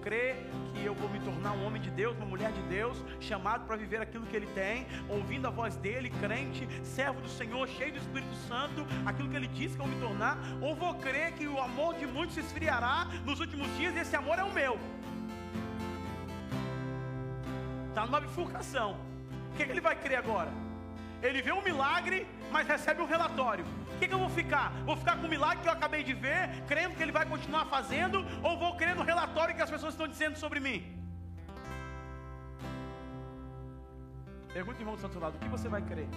[0.02, 0.36] Crer
[0.74, 3.76] que eu vou me tornar um homem de Deus, uma mulher de Deus, chamado para
[3.76, 7.98] viver aquilo que Ele tem, ouvindo a voz dEle, crente, servo do Senhor, cheio do
[7.98, 11.48] Espírito Santo, aquilo que Ele disse que eu vou me tornar, ou vou crer que
[11.48, 14.80] o amor de muitos se esfriará nos últimos dias e esse amor é o meu.
[17.90, 18.98] Está numa bifurcação.
[19.52, 20.52] O que, é que ele vai crer agora?
[21.22, 23.66] Ele vê um milagre, mas recebe um relatório.
[24.00, 24.72] O que, que eu vou ficar?
[24.86, 27.66] Vou ficar com o milagre que eu acabei de ver, crendo que ele vai continuar
[27.66, 30.78] fazendo, ou vou crer no relatório que as pessoas estão dizendo sobre mim?
[34.54, 36.08] Pergunta o irmão do santo lado: o que você vai crer?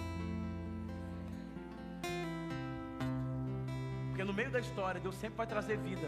[4.07, 6.07] Porque no meio da história, Deus sempre vai trazer vida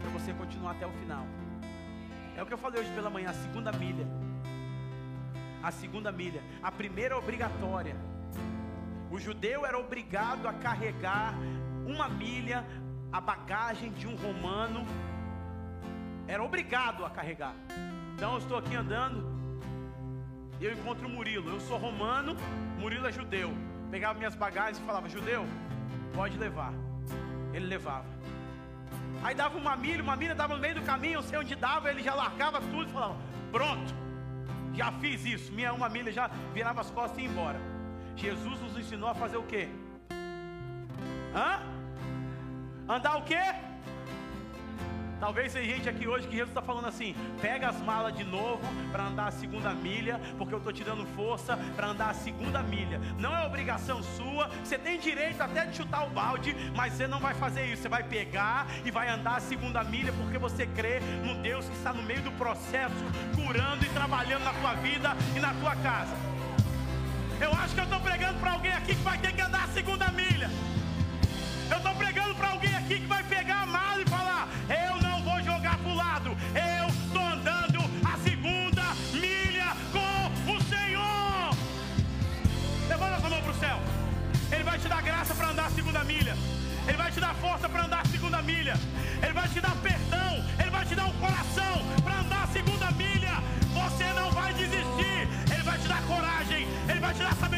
[0.00, 1.26] para você continuar até o final.
[2.34, 4.06] É o que eu falei hoje pela manhã, a segunda milha.
[5.62, 6.42] A segunda milha.
[6.62, 7.94] A primeira obrigatória.
[9.10, 11.34] O judeu era obrigado a carregar
[11.86, 12.64] uma milha
[13.12, 14.86] a bagagem de um romano.
[16.28, 17.54] Era obrigado a carregar.
[18.14, 19.28] Então eu estou aqui andando
[20.60, 21.50] eu encontro o Murilo.
[21.50, 22.36] Eu sou romano,
[22.78, 23.50] Murilo é judeu.
[23.90, 25.46] Pegava minhas bagagens e falava: Judeu,
[26.14, 26.72] pode levar
[27.52, 28.06] ele levava.
[29.22, 31.90] Aí dava uma milha, uma milha dava no meio do caminho, eu sei onde dava,
[31.90, 33.16] ele já largava tudo e falava:
[33.50, 33.94] Pronto,
[34.74, 35.52] já fiz isso.
[35.52, 37.58] Minha uma milha já virava as costas e ia embora.
[38.20, 39.68] Jesus nos ensinou a fazer o quê?
[41.34, 41.62] Hã?
[42.86, 43.40] Andar o quê?
[45.18, 48.62] Talvez tem gente aqui hoje que Jesus está falando assim: pega as malas de novo
[48.90, 52.62] para andar a segunda milha, porque eu estou te dando força para andar a segunda
[52.62, 53.00] milha.
[53.18, 57.20] Não é obrigação sua, você tem direito até de chutar o balde, mas você não
[57.20, 57.82] vai fazer isso.
[57.82, 61.76] Você vai pegar e vai andar a segunda milha, porque você crê no Deus que
[61.76, 63.04] está no meio do processo,
[63.34, 66.16] curando e trabalhando na tua vida e na tua casa.
[67.40, 67.99] Eu acho que eu estou
[68.80, 70.50] aqui que vai ter que andar a segunda milha.
[71.70, 75.10] Eu estou pregando para alguém aqui que vai pegar a mala e falar: Eu não
[75.94, 81.56] lado, eu estou andando a segunda milha com o Senhor.
[82.88, 83.78] Levanta a mão para o céu.
[84.50, 86.36] Ele vai te dar graça para andar a segunda milha.
[86.88, 88.74] Ele vai te dar força para andar a segunda milha.
[89.22, 90.44] Ele vai te dar perdão.
[90.58, 93.34] Ele vai te dar um coração para andar a segunda milha.
[93.74, 95.20] Você não vai desistir.
[95.52, 96.66] Ele vai te dar coragem.
[96.88, 97.49] Ele vai te dar sabedoria.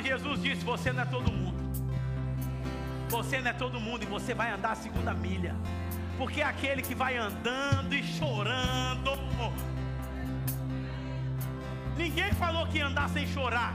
[0.00, 1.60] Mas Jesus disse: Você não é todo mundo.
[3.10, 5.54] Você não é todo mundo e você vai andar a segunda milha.
[6.16, 9.10] Porque é aquele que vai andando e chorando.
[11.98, 13.74] Ninguém falou que ia andar sem chorar.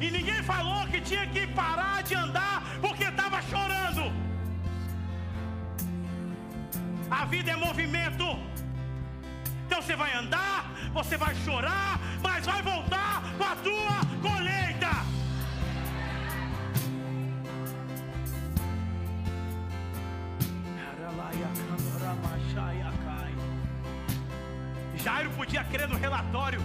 [0.00, 4.04] E ninguém falou que tinha que parar de andar porque estava chorando.
[7.10, 8.26] A vida é movimento.
[9.66, 13.03] Então você vai andar, você vai chorar, mas vai voltar
[25.54, 26.60] podia crer no relatório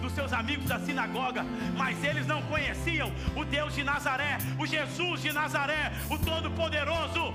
[0.00, 1.44] dos seus amigos da sinagoga,
[1.76, 7.32] mas eles não conheciam o Deus de Nazaré, o Jesus de Nazaré, o Todo-Poderoso.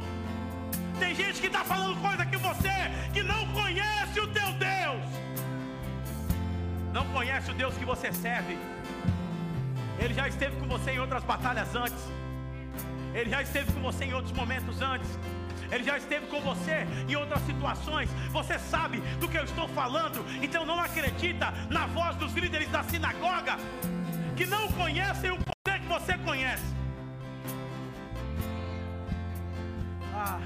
[1.00, 2.76] Tem gente que está falando coisa que você
[3.14, 5.06] que não conhece o teu Deus,
[6.92, 8.58] não conhece o Deus que você serve.
[9.98, 12.04] Ele já esteve com você em outras batalhas antes,
[13.14, 15.08] ele já esteve com você em outros momentos antes.
[15.72, 18.10] Ele já esteve com você em outras situações.
[18.32, 20.26] Você sabe do que eu estou falando.
[20.42, 23.58] Então não acredita na voz dos líderes da sinagoga
[24.36, 26.76] que não conhecem o poder que você conhece.
[30.14, 30.40] Ah.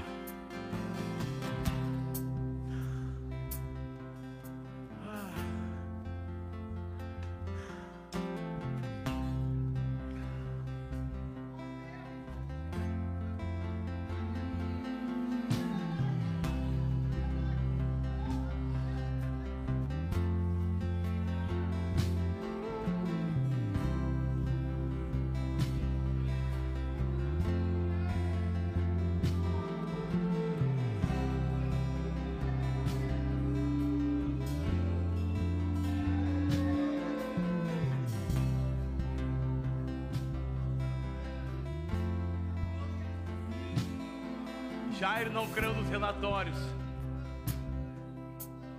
[45.02, 46.56] Jairo não creu nos relatórios.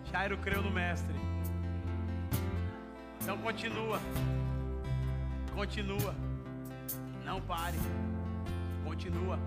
[0.09, 1.13] Jairo creu no Mestre.
[3.21, 3.99] Então continua.
[5.53, 6.15] Continua.
[7.25, 7.77] Não pare.
[8.85, 9.37] Continua.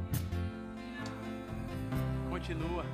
[2.28, 2.84] Continua.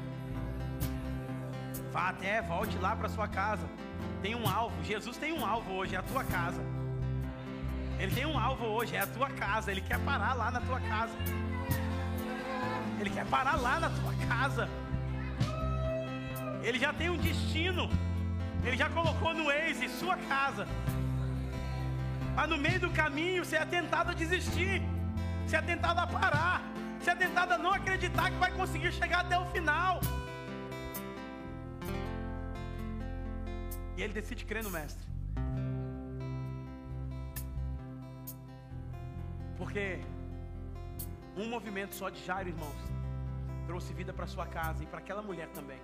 [1.90, 3.68] Vá até, volte lá para sua casa.
[4.22, 4.80] Tem um alvo.
[4.84, 6.62] Jesus tem um alvo hoje, é a tua casa.
[7.98, 9.72] Ele tem um alvo hoje, é a tua casa.
[9.72, 11.16] Ele quer parar lá na tua casa.
[13.02, 14.68] Ele quer parar lá na tua casa.
[16.62, 17.90] Ele já tem um destino.
[18.64, 20.68] Ele já colocou no Waze sua casa.
[22.36, 24.80] Mas no meio do caminho você é tentado a desistir.
[25.44, 26.62] Você é tentado a parar.
[27.00, 30.00] Você é tentado a não acreditar que vai conseguir chegar até o final.
[33.96, 35.04] E ele decide crer no mestre.
[39.58, 39.98] Porque
[41.36, 42.91] um movimento só de Jairo, irmãos,
[43.72, 45.80] trouxe vida para sua casa e para aquela mulher também.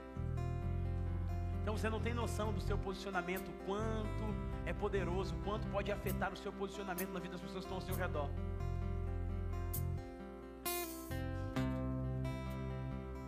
[1.62, 4.24] Então você não tem noção do seu posicionamento, quanto
[4.66, 7.80] é poderoso, quanto pode afetar o seu posicionamento na vida das pessoas que estão ao
[7.80, 8.28] seu redor.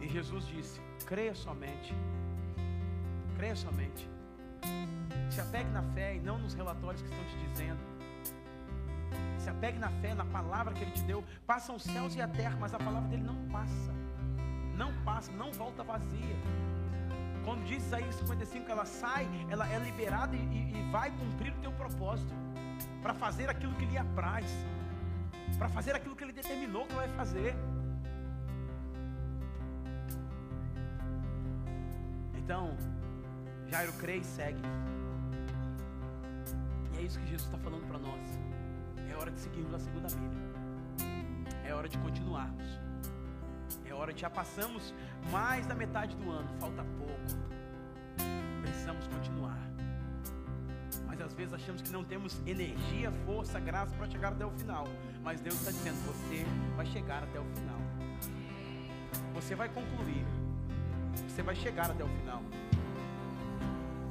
[0.03, 1.95] E Jesus disse: creia somente,
[3.39, 4.07] creia somente.
[5.31, 7.81] Se apegue na fé e não nos relatórios que estão te dizendo.
[9.39, 11.25] Se apegue na fé, na palavra que Ele te deu.
[11.47, 14.10] Passam os céus e a terra, mas a palavra dele não passa.
[14.81, 16.37] Não passa, não volta vazia.
[17.45, 21.61] Quando diz Isaías 55 que ela sai, ela é liberada e, e vai cumprir o
[21.61, 22.33] teu propósito.
[23.03, 24.47] Para fazer aquilo que lhe apraz.
[25.59, 27.55] Para fazer aquilo que ele determinou que vai fazer.
[32.39, 32.74] Então,
[33.68, 34.62] Jairo crê e segue.
[36.95, 38.39] E é isso que Jesus está falando para nós.
[39.11, 40.41] É hora de seguirmos a segunda milha.
[41.66, 42.89] É hora de continuarmos.
[44.01, 44.95] Hora já passamos
[45.31, 47.21] mais da metade do ano, falta pouco.
[48.63, 49.61] Precisamos continuar.
[51.07, 54.89] Mas às vezes achamos que não temos energia, força, graça para chegar até o final.
[55.23, 56.47] Mas Deus está dizendo: você
[56.77, 57.79] vai chegar até o final.
[59.35, 60.25] Você vai concluir.
[61.29, 62.43] Você vai chegar até o final.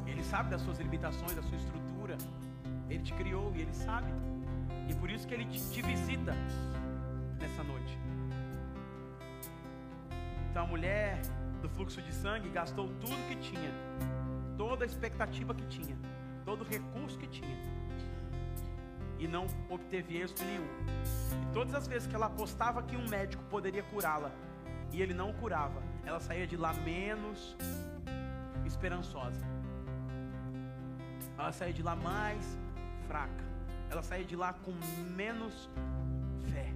[0.05, 2.15] Ele sabe das suas limitações, da sua estrutura.
[2.87, 4.11] Ele te criou e ele sabe.
[4.87, 6.35] E por isso que ele te, te visita
[7.39, 7.97] nessa noite.
[10.49, 11.21] Então a mulher
[11.61, 13.71] do fluxo de sangue gastou tudo que tinha,
[14.57, 15.97] toda a expectativa que tinha,
[16.43, 17.57] todo o recurso que tinha,
[19.19, 20.67] e não obteve êxito nenhum.
[21.43, 24.31] E todas as vezes que ela apostava que um médico poderia curá-la,
[24.91, 27.55] e ele não curava, ela saía de lá menos
[28.65, 29.45] esperançosa.
[31.37, 32.57] Ela saía de lá mais
[33.07, 33.43] fraca.
[33.89, 34.73] Ela saía de lá com
[35.15, 35.69] menos
[36.51, 36.73] fé.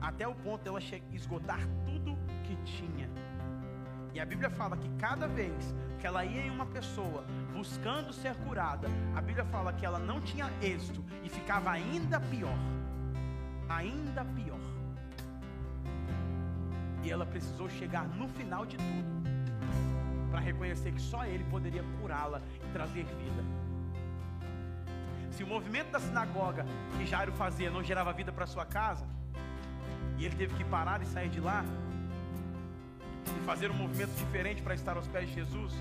[0.00, 0.80] Até o ponto dela
[1.12, 2.16] esgotar tudo
[2.56, 3.08] que tinha.
[4.12, 8.34] E a Bíblia fala que cada vez que ela ia em uma pessoa buscando ser
[8.36, 12.58] curada, a Bíblia fala que ela não tinha êxito e ficava ainda pior.
[13.68, 14.60] Ainda pior.
[17.02, 19.22] E ela precisou chegar no final de tudo
[20.30, 23.44] para reconhecer que só ele poderia curá-la e trazer vida.
[25.30, 26.66] Se o movimento da sinagoga
[26.98, 29.06] que Jairo fazia não gerava vida para sua casa,
[30.18, 31.64] e ele teve que parar e sair de lá,
[33.26, 35.72] e fazer um movimento diferente para estar aos pés de Jesus,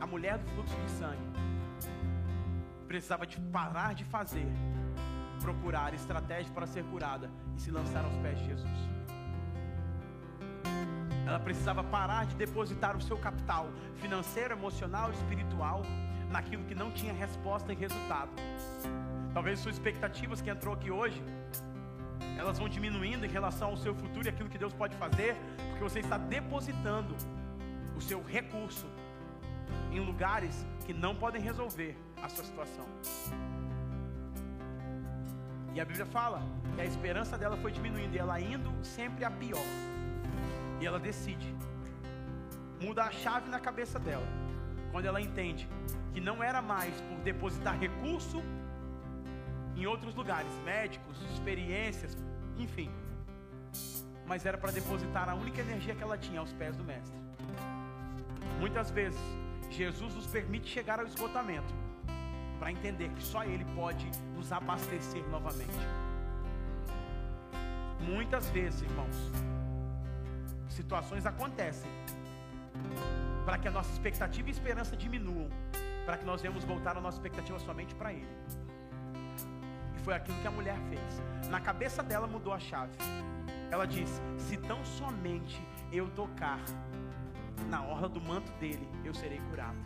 [0.00, 1.32] a mulher do fluxo de sangue
[2.86, 4.46] precisava de parar de fazer,
[5.40, 8.78] procurar estratégia para ser curada e se lançar aos pés de Jesus.
[11.26, 15.82] Ela precisava parar de depositar o seu capital financeiro, emocional, espiritual
[16.30, 18.30] naquilo que não tinha resposta e resultado.
[19.32, 21.22] Talvez suas expectativas que entrou aqui hoje,
[22.42, 25.36] elas vão diminuindo em relação ao seu futuro e aquilo que Deus pode fazer,
[25.68, 27.14] porque você está depositando
[27.96, 28.86] o seu recurso
[29.92, 32.86] em lugares que não podem resolver a sua situação.
[35.74, 36.42] E a Bíblia fala
[36.74, 39.68] que a esperança dela foi diminuindo e ela indo sempre a pior.
[40.80, 41.54] E ela decide
[42.80, 44.26] mudar a chave na cabeça dela.
[44.90, 45.68] Quando ela entende
[46.12, 48.42] que não era mais por depositar recurso
[49.76, 52.16] em outros lugares, médicos, experiências,
[52.58, 52.90] enfim,
[54.26, 57.16] mas era para depositar a única energia que ela tinha aos pés do Mestre.
[58.58, 59.20] Muitas vezes,
[59.70, 61.74] Jesus nos permite chegar ao esgotamento
[62.58, 65.86] para entender que só Ele pode nos abastecer novamente.
[68.00, 69.16] Muitas vezes, irmãos,
[70.68, 71.90] situações acontecem
[73.44, 75.48] para que a nossa expectativa e esperança diminuam,
[76.06, 78.28] para que nós venhamos voltar a nossa expectativa somente para Ele.
[80.02, 81.22] Foi aquilo que a mulher fez.
[81.48, 82.92] Na cabeça dela mudou a chave.
[83.70, 86.60] Ela disse: Se tão somente eu tocar
[87.68, 89.78] na orla do manto dele, eu serei curado.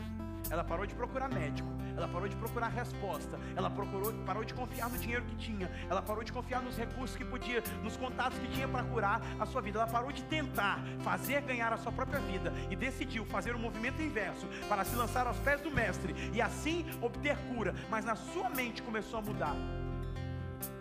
[0.51, 4.89] Ela parou de procurar médico, ela parou de procurar resposta, ela procurou, parou de confiar
[4.89, 8.49] no dinheiro que tinha, ela parou de confiar nos recursos que podia, nos contatos que
[8.49, 9.81] tinha para curar a sua vida.
[9.81, 13.63] Ela parou de tentar fazer ganhar a sua própria vida e decidiu fazer o um
[13.63, 17.75] movimento inverso para se lançar aos pés do mestre e assim obter cura.
[17.91, 19.76] Mas na sua mente começou a mudar.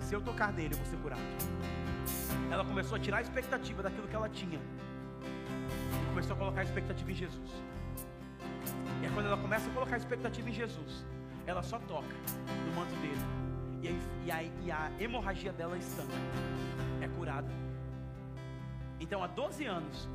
[0.06, 1.22] Se eu tocar nele, eu vou ser curado.
[2.52, 4.60] Ela começou a tirar a expectativa daquilo que ela tinha.
[4.60, 7.52] E começou a colocar a expectativa em Jesus.
[9.02, 11.04] E é quando ela começa a colocar a expectativa em Jesus,
[11.48, 12.16] ela só toca
[12.68, 13.20] no manto dele.
[13.82, 13.88] E
[14.30, 16.14] e e a hemorragia dela estanca.
[17.02, 17.50] É curada.
[19.00, 20.08] Então há 12 anos,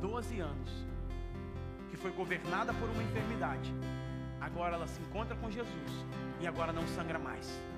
[0.00, 0.70] 12 anos,
[1.88, 3.72] que foi governada por uma enfermidade,
[4.40, 6.06] agora ela se encontra com Jesus
[6.40, 7.73] e agora não sangra mais.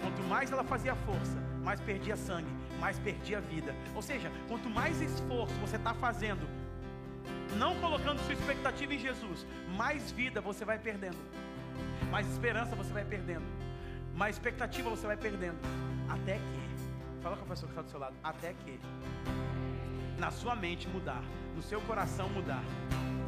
[0.00, 3.74] Quanto mais ela fazia força, mais perdia sangue, mais perdia vida.
[3.94, 6.46] Ou seja, quanto mais esforço você está fazendo,
[7.58, 11.18] não colocando sua expectativa em Jesus, mais vida você vai perdendo,
[12.10, 13.44] mais esperança você vai perdendo,
[14.14, 15.58] mais expectativa você vai perdendo,
[16.08, 18.78] até que, fala com a pessoa que está do seu lado, até que,
[20.18, 21.22] na sua mente mudar,
[21.54, 22.62] no seu coração mudar.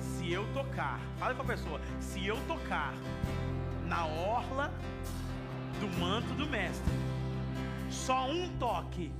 [0.01, 2.93] Se eu tocar, fala com a pessoa, se eu tocar
[3.87, 4.73] na orla
[5.81, 6.93] do manto do mestre.
[7.91, 9.13] Só um toque,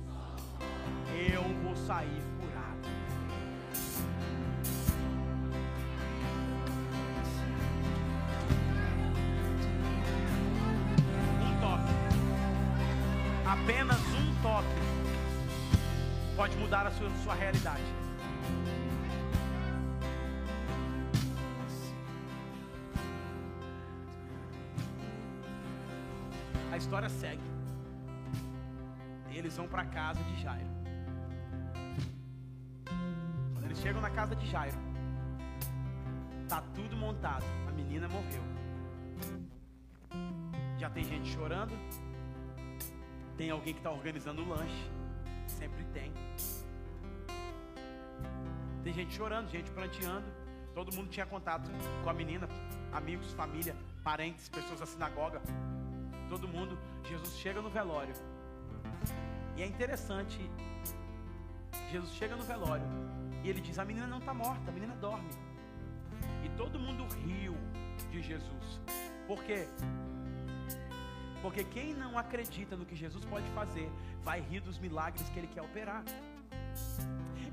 [1.31, 2.89] eu vou sair curado.
[11.41, 11.93] Um toque,
[13.45, 14.67] apenas um toque,
[16.35, 17.98] pode mudar a sua, sua realidade.
[26.89, 27.43] História segue.
[29.31, 30.71] Eles vão para a casa de Jairo.
[33.53, 34.75] Quando eles chegam na casa de Jairo,
[36.47, 37.45] tá tudo montado.
[37.67, 38.41] A menina morreu.
[40.79, 41.77] Já tem gente chorando.
[43.37, 44.89] Tem alguém que está organizando o lanche.
[45.45, 46.11] Sempre tem.
[48.83, 50.25] Tem gente chorando, gente pranteando.
[50.73, 51.69] Todo mundo tinha contato
[52.03, 52.49] com a menina,
[52.91, 55.39] amigos, família, parentes, pessoas da sinagoga
[56.29, 56.77] todo mundo.
[57.03, 58.13] Jesus chega no velório.
[59.57, 60.39] E é interessante.
[61.91, 62.85] Jesus chega no velório.
[63.43, 65.31] E ele diz: A menina não está morta, a menina dorme.
[66.45, 67.55] E todo mundo riu
[68.11, 68.79] de Jesus.
[69.27, 69.67] Por quê?
[71.41, 73.89] Porque quem não acredita no que Jesus pode fazer,
[74.23, 76.03] vai rir dos milagres que ele quer operar.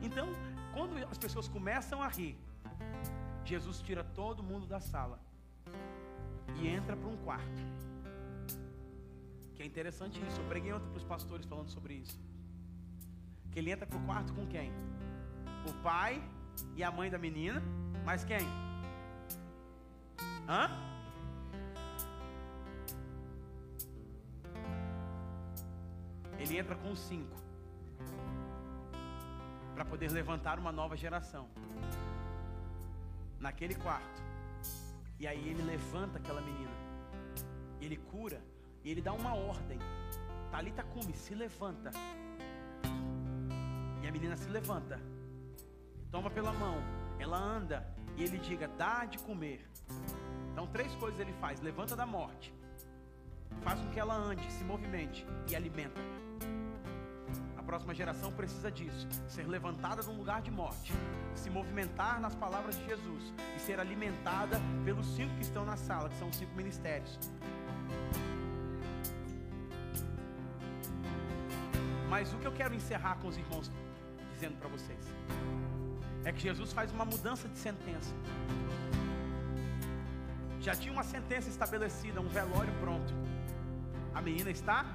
[0.02, 0.28] Então,
[0.74, 2.36] quando as pessoas começam a rir,
[3.44, 5.20] Jesus tira todo mundo da sala
[6.60, 7.62] e entra para um quarto.
[9.56, 10.40] Que é interessante isso.
[10.40, 12.20] Eu preguei ontem para os pastores falando sobre isso.
[13.50, 14.70] Que ele entra para o quarto com quem?
[15.68, 16.22] O pai
[16.74, 17.62] e a mãe da menina.
[18.04, 18.46] Mas quem?
[20.46, 20.70] Hã?
[26.38, 27.36] Ele entra com cinco.
[29.74, 31.48] Para poder levantar uma nova geração.
[33.40, 34.22] Naquele quarto.
[35.18, 36.76] E aí ele levanta aquela menina.
[37.80, 38.40] Ele cura
[38.86, 39.80] e ele dá uma ordem.
[40.48, 41.90] Talita come, se levanta.
[44.00, 45.00] E a menina se levanta.
[46.12, 46.76] Toma pela mão.
[47.18, 47.84] Ela anda
[48.16, 49.68] e ele diga: "Dá de comer".
[50.52, 52.54] Então três coisas ele faz: levanta da morte,
[53.62, 56.00] faz com que ela ande, se movimente e alimenta.
[57.56, 60.92] A próxima geração precisa disso: ser levantada de um lugar de morte,
[61.34, 66.08] se movimentar nas palavras de Jesus e ser alimentada pelos cinco que estão na sala,
[66.08, 67.18] que são os cinco ministérios.
[72.16, 73.70] Mas o que eu quero encerrar com os irmãos
[74.32, 75.02] dizendo para vocês
[76.24, 78.14] é que Jesus faz uma mudança de sentença.
[80.66, 83.12] Já tinha uma sentença estabelecida, um velório pronto.
[84.14, 84.86] A menina está.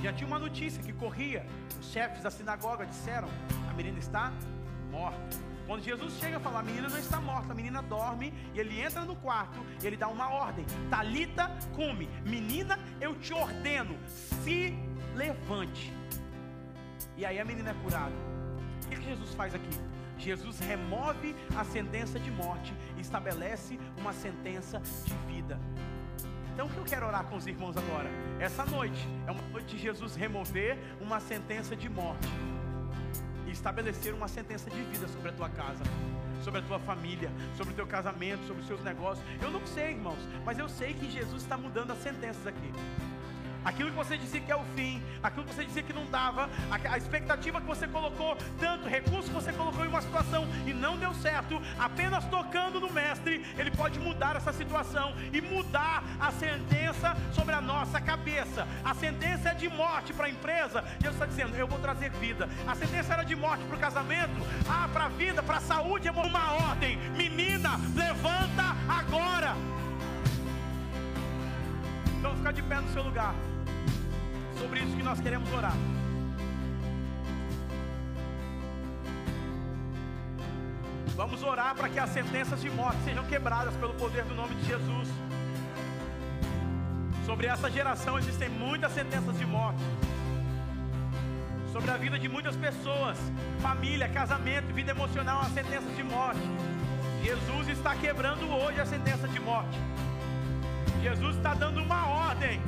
[0.00, 1.44] Já tinha uma notícia que corria.
[1.80, 3.28] Os chefes da sinagoga disseram:
[3.68, 4.32] a menina está
[4.92, 5.36] morta.
[5.66, 8.80] Quando Jesus chega a falar, a menina não está morta, a menina dorme, e ele
[8.80, 12.08] entra no quarto e ele dá uma ordem: Talita, come.
[12.24, 13.98] Menina, eu te ordeno,
[14.44, 14.78] se
[15.14, 15.92] levante.
[17.16, 18.14] E aí a menina é curada.
[18.86, 19.78] O que Jesus faz aqui?
[20.18, 25.58] Jesus remove a sentença de morte e estabelece uma sentença de vida.
[26.52, 28.10] Então o que eu quero orar com os irmãos agora?
[28.38, 32.28] Essa noite é uma noite de Jesus remover uma sentença de morte
[33.46, 35.82] e estabelecer uma sentença de vida sobre a tua casa,
[36.42, 39.26] sobre a tua família, sobre o teu casamento, sobre os seus negócios.
[39.40, 42.72] Eu não sei, irmãos, mas eu sei que Jesus está mudando as sentenças aqui.
[43.64, 46.48] Aquilo que você dizia que é o fim, aquilo que você dizia que não dava,
[46.70, 50.96] a, expectativa que você colocou, tanto recurso que você colocou em uma situação e não
[50.96, 57.16] deu certo, apenas tocando no Mestre, Ele pode mudar essa situação e mudar a sentença
[57.32, 58.66] sobre a nossa cabeça.
[58.84, 62.48] A sentença é de morte para a empresa, Jesus está dizendo: Eu vou trazer vida.
[62.66, 66.08] A sentença era de morte para o casamento, ah, para a vida, para a saúde,
[66.08, 66.96] é uma ordem.
[67.16, 69.54] Menina, levanta agora.
[72.50, 73.34] Ficar de pé no seu lugar.
[74.58, 75.76] Sobre isso que nós queremos orar.
[81.14, 84.66] Vamos orar para que as sentenças de morte sejam quebradas pelo poder do nome de
[84.66, 85.08] Jesus.
[87.24, 89.82] Sobre essa geração existem muitas sentenças de morte.
[91.72, 93.16] Sobre a vida de muitas pessoas,
[93.60, 96.40] família, casamento, vida emocional, as sentenças de morte.
[97.22, 99.78] Jesus está quebrando hoje a sentença de morte.
[101.02, 102.60] Jesus está dando uma ordem.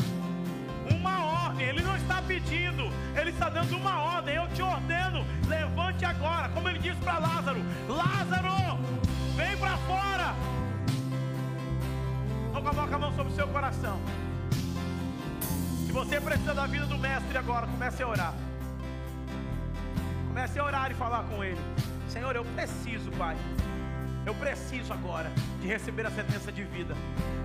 [0.91, 4.35] Uma ordem, Ele não está pedindo, Ele está dando uma ordem.
[4.35, 8.78] Eu te ordeno, levante agora, como Ele disse para Lázaro: Lázaro,
[9.37, 10.35] vem para fora.
[12.51, 14.01] Então coloca a mão sobre o seu coração.
[15.87, 18.35] Se você precisa da vida do Mestre agora, comece a orar.
[20.28, 21.61] Comece a orar e falar com Ele:
[22.09, 23.37] Senhor, eu preciso, Pai.
[24.25, 26.95] Eu preciso agora de receber a sentença de vida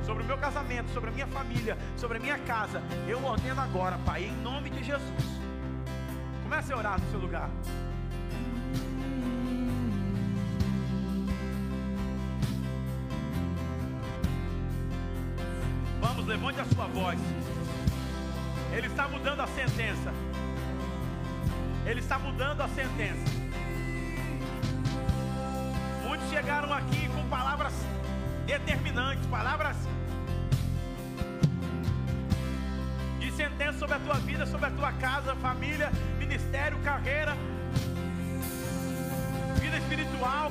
[0.05, 2.81] sobre o meu casamento, sobre a minha família, sobre a minha casa.
[3.07, 5.23] Eu ordeno agora, Pai, em nome de Jesus.
[6.43, 7.49] Comece a orar no seu lugar.
[15.99, 17.19] Vamos, levante a sua voz.
[18.71, 20.13] Ele está mudando a sentença.
[21.87, 23.46] Ele está mudando a sentença
[26.47, 27.73] chegaram aqui com palavras
[28.45, 29.75] determinantes, palavras
[33.19, 37.35] de sentença sobre a tua vida, sobre a tua casa, família, ministério, carreira,
[39.59, 40.49] vida espiritual.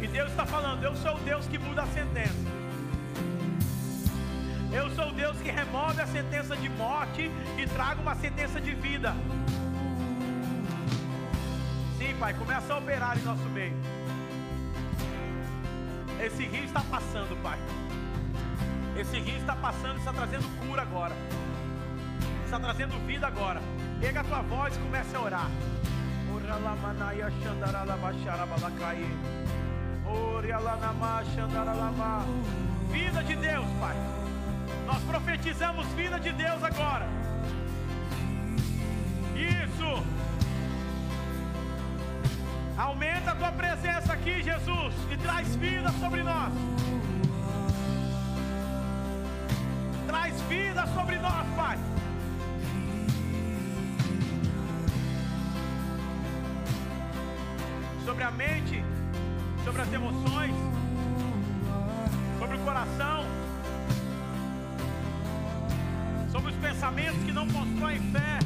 [0.00, 2.46] E Deus está falando: Eu sou o Deus que muda a sentença.
[4.72, 8.72] Eu sou o Deus que remove a sentença de morte e traga uma sentença de
[8.72, 9.12] vida.
[12.24, 13.76] Pai, começa a operar em nosso meio.
[16.18, 17.58] Esse rio está passando, Pai.
[18.96, 21.14] Esse rio está passando, está trazendo cura agora.
[22.46, 23.60] Está trazendo vida agora.
[24.00, 25.50] Pega a tua voz e comece a orar.
[32.90, 33.96] Vida de Deus, Pai.
[34.86, 37.06] Nós profetizamos vida de Deus agora.
[42.76, 46.52] Aumenta a tua presença aqui, Jesus, e traz vida sobre nós.
[50.08, 51.78] Traz vida sobre nós, Pai.
[58.04, 58.84] Sobre a mente,
[59.64, 60.54] sobre as emoções,
[62.40, 63.24] sobre o coração,
[66.32, 68.43] sobre os pensamentos que não constroem fé.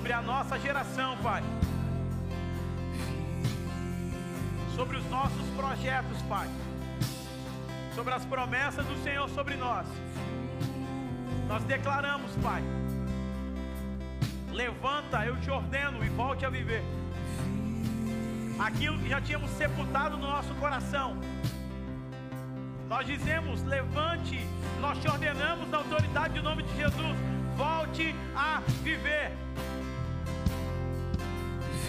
[0.00, 1.42] Sobre a nossa geração, Pai.
[4.74, 6.48] Sobre os nossos projetos, Pai.
[7.94, 9.86] Sobre as promessas do Senhor sobre nós.
[11.46, 12.62] Nós declaramos, Pai.
[14.50, 16.82] Levanta, eu te ordeno e volte a viver.
[18.58, 21.18] Aquilo que já tínhamos sepultado no nosso coração
[22.88, 24.40] nós dizemos: levante,
[24.80, 27.16] nós te ordenamos na autoridade do nome de Jesus,
[27.56, 29.30] volte a viver.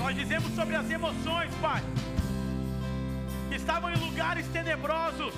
[0.02, 1.82] Nós dizemos sobre as emoções, Pai,
[3.50, 5.34] que estavam em lugares tenebrosos,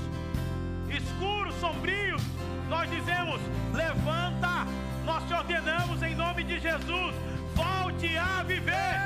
[0.89, 2.22] escuros, sombrios.
[2.70, 3.39] Nós dizemos:
[3.74, 4.66] levanta,
[5.05, 7.16] nós te ordenamos em nome de Jesus,
[7.53, 8.99] volte a viver.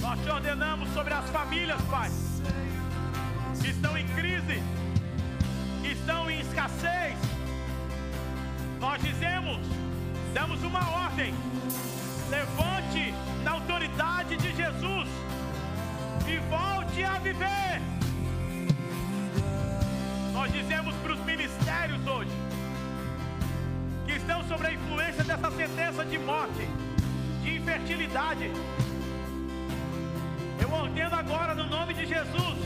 [0.00, 2.10] Nós te ordenamos sobre as famílias, Pai
[3.60, 4.62] que estão em crise,
[5.82, 7.16] que estão em escassez,
[8.80, 9.58] nós dizemos,
[10.32, 11.34] damos uma ordem,
[12.30, 13.12] levante
[13.42, 15.08] na autoridade de Jesus
[16.28, 17.82] e volte a viver.
[20.32, 22.30] Nós dizemos para os ministérios hoje
[24.06, 26.68] que estão sob a influência dessa sentença de morte,
[27.42, 28.50] de infertilidade.
[30.62, 32.58] Eu ordeno agora no nome de Jesus: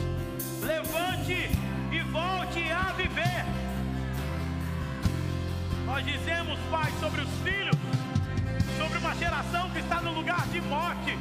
[0.61, 1.49] levante
[1.91, 3.45] e volte a viver.
[5.85, 7.75] Nós dizemos, Pai, sobre os filhos,
[9.05, 11.15] uma geração que está no lugar de morte,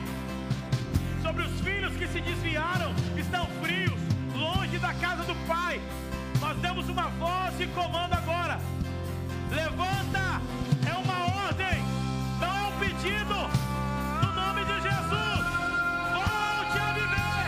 [1.21, 4.01] sobre os filhos que se desviaram, estão frios,
[4.35, 5.79] longe da casa do Pai.
[6.41, 8.59] Nós damos uma voz e comando agora.
[9.51, 10.41] Levanta,
[10.89, 11.85] é uma ordem,
[12.41, 13.35] não é um pedido.
[14.23, 15.45] No nome de Jesus,
[16.15, 17.45] volte a viver.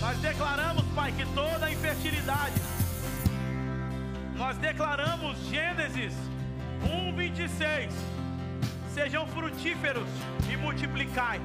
[0.00, 2.59] Nós declaramos, Pai, que toda infertilidade,
[4.50, 6.12] nós declaramos Gênesis
[6.82, 7.94] 1, 26.
[8.92, 10.08] Sejam frutíferos
[10.52, 11.40] e multiplicai.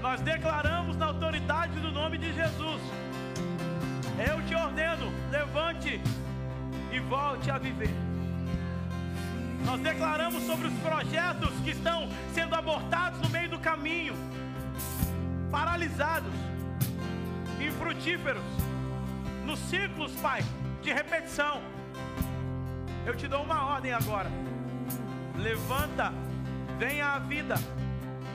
[0.00, 2.80] Nós declaramos na autoridade do nome de Jesus.
[4.30, 6.00] Eu te ordeno, levante
[6.92, 7.90] e volte a viver.
[9.66, 14.14] Nós declaramos sobre os projetos que estão sendo abortados no meio do caminho,
[15.50, 16.32] paralisados,
[17.60, 18.44] infrutíferos,
[19.44, 20.44] nos ciclos, Pai,
[20.82, 21.60] de repetição.
[23.06, 24.30] Eu te dou uma ordem agora.
[25.36, 26.12] Levanta,
[26.78, 27.54] venha à vida,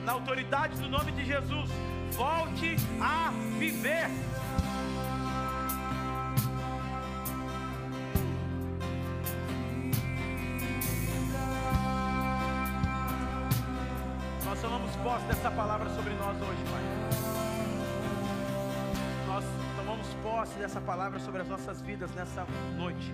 [0.06, 1.70] na autoridade do nome de Jesus.
[2.12, 4.08] Volte a viver.
[20.54, 22.46] Posse dessa palavra sobre as nossas vidas nessa
[22.78, 23.14] noite.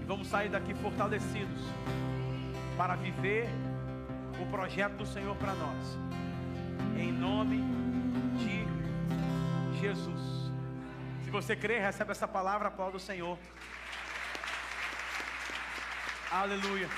[0.00, 1.60] E vamos sair daqui fortalecidos
[2.76, 3.48] para viver
[4.40, 5.98] o projeto do Senhor para nós.
[6.96, 7.62] Em nome
[8.38, 10.50] de Jesus.
[11.24, 13.38] Se você crê, recebe essa palavra, aplauda o Senhor.
[16.30, 16.88] Aleluia.